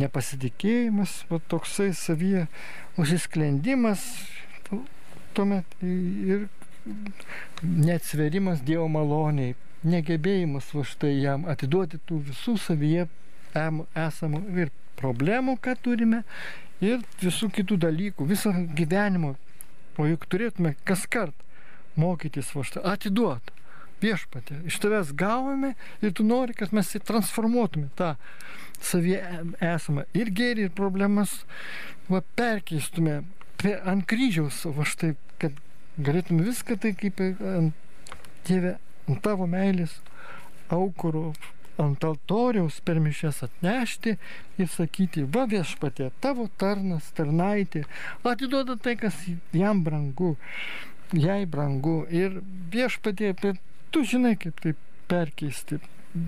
nepasitikėjimas, 0.00 1.18
va 1.28 1.40
toksai 1.52 1.90
savyje 1.96 2.46
užsisklendimas, 3.00 4.04
tuomet 5.36 5.76
ir 5.84 6.46
neatsverimas 7.62 8.62
Dievo 8.64 8.86
maloniai, 8.88 9.54
negebėjimas 9.86 10.72
va 10.74 10.84
štai 10.88 11.12
jam 11.18 11.44
atiduoti 11.50 12.00
tų 12.08 12.22
visų 12.30 12.56
savyje 12.62 13.06
esamų 13.56 14.42
ir 14.56 14.72
problemų, 14.96 15.58
ką 15.60 15.76
turime, 15.84 16.22
ir 16.80 17.04
visų 17.20 17.50
kitų 17.52 17.80
dalykų, 17.84 18.28
viso 18.28 18.52
gyvenimo. 18.76 19.34
O 19.96 20.08
juk 20.08 20.26
turėtume 20.28 20.74
kas 20.88 21.06
kart 21.08 21.36
mokytis 21.96 22.50
va 22.52 22.64
štai, 22.68 22.82
atiduoti 22.96 23.55
viešpatė. 24.02 24.60
Iš 24.68 24.78
tavęs 24.82 25.12
gavome 25.16 25.74
ir 26.04 26.12
tu 26.16 26.26
nori, 26.26 26.56
kad 26.56 26.74
mes 26.76 26.92
transformuotume 27.08 27.88
tą 27.98 28.14
savyje 28.82 29.22
esamą 29.64 30.04
ir 30.16 30.30
gėrį, 30.36 30.68
ir 30.68 30.76
problemas, 30.76 31.38
va 32.10 32.22
perkeistume 32.38 33.22
prie, 33.60 33.76
ant 33.88 34.04
kryžiaus, 34.08 34.64
va 34.76 34.84
štai, 34.88 35.14
kad 35.40 35.56
galėtume 35.96 36.44
viską 36.46 36.78
tai 36.80 36.92
kaip 36.98 37.22
ant 37.24 37.74
Dieve, 38.46 38.76
ant 39.10 39.18
tavo 39.24 39.46
meilės 39.50 39.96
aukuro, 40.70 41.32
ant 41.82 42.04
altoriaus 42.06 42.78
per 42.86 43.00
mišes 43.02 43.42
atnešti 43.42 44.14
ir 44.60 44.68
sakyti, 44.70 45.24
va 45.34 45.48
viešpatė, 45.50 46.12
tavo 46.22 46.46
tarnas, 46.60 47.08
tarnaitė, 47.16 47.82
atiduoda 48.22 48.78
tai, 48.78 48.94
kas 49.00 49.18
jam 49.56 49.82
brangu, 49.86 50.36
jai 51.12 51.42
brangu. 51.50 52.04
Ir 52.06 52.38
viešpatė, 52.72 53.34
tu 53.96 54.04
žinai, 54.04 54.36
kaip 54.36 54.60
tai 54.60 54.74
perkeisti. 55.08 55.80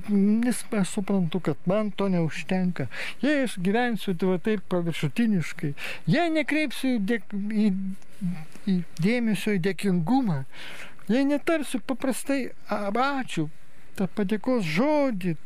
Nes 0.08 0.64
aš 0.72 0.94
suprantu, 0.96 1.40
kad 1.44 1.60
man 1.68 1.90
to 1.92 2.08
neužtenka. 2.08 2.88
Jei 3.20 3.44
aš 3.44 3.58
gyvensiu 3.60 4.16
tai 4.16 4.28
va 4.32 4.40
taip 4.40 4.64
paviršutiniškai, 4.72 5.74
jei 6.08 6.32
nekreipsiu 6.32 6.96
dėk, 7.04 7.28
į 7.36 7.68
į 8.68 8.78
dėmesio 9.00 9.54
į 9.56 9.62
dėkingumą. 9.68 10.42
Jei 11.08 11.24
netarsiu 11.28 11.80
paprastai 11.84 12.50
ačiū, 12.68 13.48
tą 13.96 14.08
padėkos 14.16 14.66
žodį, 14.68 15.36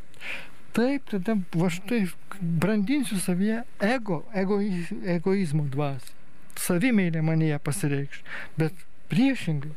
taip, 0.77 1.11
tada 1.12 1.37
va 1.59 1.70
štai 1.70 2.05
brandinsiu 2.41 3.20
savyje 3.23 3.62
ego, 3.93 4.23
egoiz, 4.35 4.91
egoizmo 5.18 5.66
dvasį. 5.75 6.18
Savimėlė 6.62 7.23
manėje 7.25 7.59
pasireikš. 7.64 8.25
Bet 8.59 8.87
priešingai, 9.12 9.73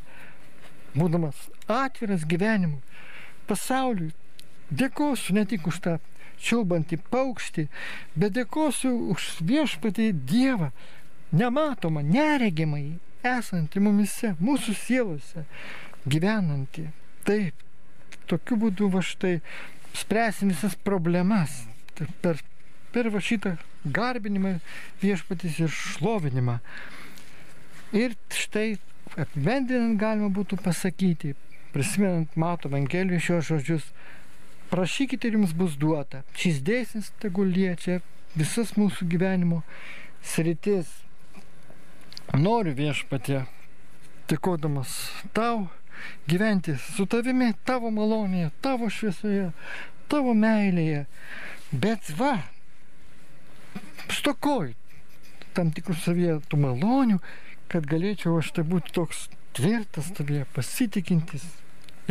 būdamas 0.96 1.48
atviras 1.72 2.26
gyvenimui, 2.28 2.82
pasauliui, 3.50 4.14
dėkosiu 4.72 5.36
ne 5.38 5.46
tik 5.50 5.68
už 5.70 5.82
tą 5.86 5.96
čiulbantį 6.42 7.00
paukštį, 7.12 7.68
bet 8.16 8.36
dėkosiu 8.36 8.92
už 9.14 9.28
viešpatį 9.48 10.12
Dievą, 10.30 10.72
nematomą, 11.36 12.04
neregimai, 12.06 12.98
esantį 13.26 13.82
mumise, 13.82 14.34
mūsų 14.40 14.76
sielose, 14.80 15.46
gyvenantį. 16.06 16.90
Taip, 17.26 17.64
tokiu 18.30 18.60
būdu 18.62 18.90
va 18.94 19.02
štai 19.06 19.40
spręsim 19.96 20.52
visas 20.52 20.76
problemas 20.88 21.64
per, 22.22 22.42
per 22.94 23.10
va 23.14 23.22
šitą 23.24 23.56
garbinimą 23.86 24.58
viešpatys 25.02 25.62
ir 25.64 25.74
šlovinimą. 25.74 26.60
Ir 27.96 28.16
štai 28.34 28.76
apibendrinant 29.14 30.00
galima 30.02 30.32
būtų 30.34 30.60
pasakyti, 30.66 31.36
prisimenant 31.76 32.36
Mato 32.40 32.70
Evangelijų 32.72 33.22
šios 33.22 33.50
žodžius, 33.52 33.88
prašykite 34.72 35.30
ir 35.30 35.40
jums 35.40 35.56
bus 35.56 35.78
duota. 35.80 36.24
Šis 36.36 36.62
dėsnis 36.66 37.12
tegul 37.22 37.52
liečia 37.54 38.02
visas 38.36 38.76
mūsų 38.80 39.08
gyvenimo 39.14 39.62
sritis, 40.26 40.90
Noriu 42.34 42.74
viešpatė, 42.76 43.46
tikodamas 44.28 44.90
tau, 45.38 45.68
gyventi 46.28 46.74
su 46.82 47.06
tavimi, 47.06 47.52
tavo 47.70 47.92
malonėje, 47.94 48.50
tavo 48.66 48.90
šviesoje, 48.92 49.52
tavo 50.12 50.34
meilėje. 50.34 51.06
Bet 51.72 52.10
va, 52.18 52.34
stokoj 54.10 54.74
tam 55.56 55.72
tikrų 55.72 55.96
savyje 56.02 56.40
tų 56.50 56.60
malonių, 56.66 57.22
kad 57.72 57.88
galėčiau 57.92 58.40
aš 58.40 58.54
tai 58.56 58.66
būti 58.68 58.96
toks 58.96 59.28
tvirtas 59.56 60.12
tavyje, 60.16 60.48
pasitikintis 60.56 61.46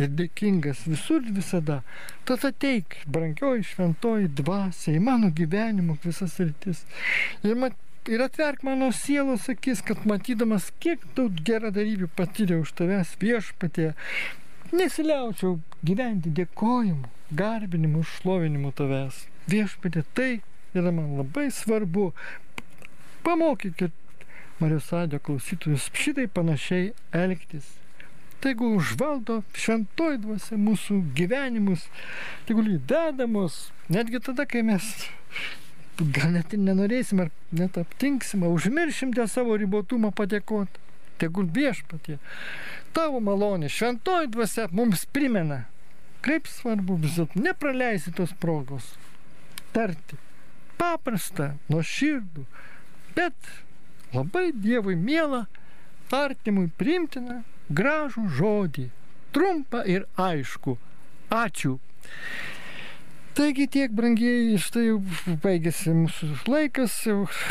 ir 0.01 0.11
dėkingas 0.11 0.83
visur 0.89 1.23
ir 1.23 1.33
visada. 1.37 1.79
Tad 2.27 2.45
ateik, 2.49 2.97
brangioji 3.11 3.65
šventoji 3.69 4.31
dvasia, 4.39 4.95
į 4.95 5.01
mano 5.03 5.31
gyvenimo 5.35 5.97
visas 6.03 6.37
rytis. 6.41 6.83
Ir 7.47 7.55
mat, 7.59 7.77
ir 8.11 8.23
atverk 8.25 8.65
mano 8.67 8.91
sielos 8.95 9.47
akis, 9.51 9.83
kad 9.85 10.05
matydamas, 10.09 10.71
kiek 10.83 11.03
daug 11.17 11.37
geradarybių 11.47 12.09
patyriau 12.17 12.65
už 12.65 12.75
tavęs 12.81 13.15
viešpatė, 13.21 13.93
nesiliaučiau 14.75 15.59
gyventi 15.85 16.33
dėkojimu, 16.41 17.11
garbinimu, 17.43 18.03
šlovinimu 18.15 18.73
tavęs. 18.75 19.25
Viešpatė, 19.51 20.03
tai 20.17 20.31
yra 20.75 20.91
man 20.91 21.15
labai 21.21 21.47
svarbu. 21.53 22.09
Pamokykit 23.25 23.93
Marijos 24.61 24.87
Adė 24.95 25.19
klausytojus 25.19 25.89
šitai 25.99 26.29
panašiai 26.31 26.93
elgtis. 27.11 27.65
Tegul 28.43 28.77
užvaldo 28.77 29.41
šventoji 29.57 30.21
dvasia 30.23 30.55
mūsų 30.61 30.99
gyvenimus, 31.17 31.87
tegul 32.47 32.69
įdedamos, 32.75 33.57
netgi 33.91 34.21
tada, 34.23 34.45
kai 34.47 34.61
mes 34.63 34.87
gal 35.99 36.31
net 36.35 36.53
ir 36.55 36.61
nenorėsim 36.63 37.23
ar 37.25 37.31
net 37.55 37.79
aptinksim, 37.81 38.45
užmiršim 38.47 39.11
dėl 39.15 39.27
savo 39.31 39.57
ribotumo 39.59 40.13
padėkoti. 40.15 40.83
Tegul 41.19 41.47
viešpatie. 41.55 42.17
Tavo 42.95 43.21
malonė, 43.23 43.69
šventoji 43.71 44.31
dvasia 44.33 44.67
mums 44.75 45.05
primena, 45.15 45.61
kaip 46.23 46.47
svarbu 46.51 46.99
vis 47.03 47.15
dėlto 47.19 47.43
nepraleisti 47.43 48.11
tos 48.15 48.35
progos. 48.39 48.93
Tarti 49.75 50.19
paprastą, 50.79 51.53
nuo 51.71 51.81
širdų, 51.87 52.43
bet 53.15 53.53
labai 54.15 54.51
Dievui 54.51 54.95
mielą, 54.95 55.45
artimui 56.15 56.69
primtiną, 56.79 57.41
gražų 57.69 58.27
žodį. 58.39 58.89
Trumpą 59.35 59.83
ir 59.91 60.05
aišku. 60.15 60.77
Ačiū. 61.33 61.77
Taigi 63.35 63.65
tiek, 63.67 63.91
brangieji, 63.91 64.55
štai 64.63 64.85
jau 64.85 64.99
baigėsi 65.43 65.91
mūsų 65.91 66.29
laikas, 66.47 66.93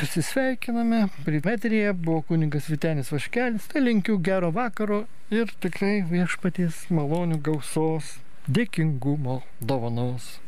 atsisveikiname. 0.00 1.02
Primetrėje 1.26 1.90
buvo 1.98 2.22
kuningas 2.30 2.70
Vitenis 2.72 3.12
Vaškelis, 3.12 3.66
tai 3.68 3.82
linkiu 3.84 4.16
gero 4.16 4.48
vakaro 4.54 5.02
ir 5.28 5.52
tikrai 5.60 5.98
viešpaties 6.08 6.86
malonių 6.88 7.42
gausos, 7.44 8.14
dėkingumo 8.48 9.42
dovanos. 9.60 10.38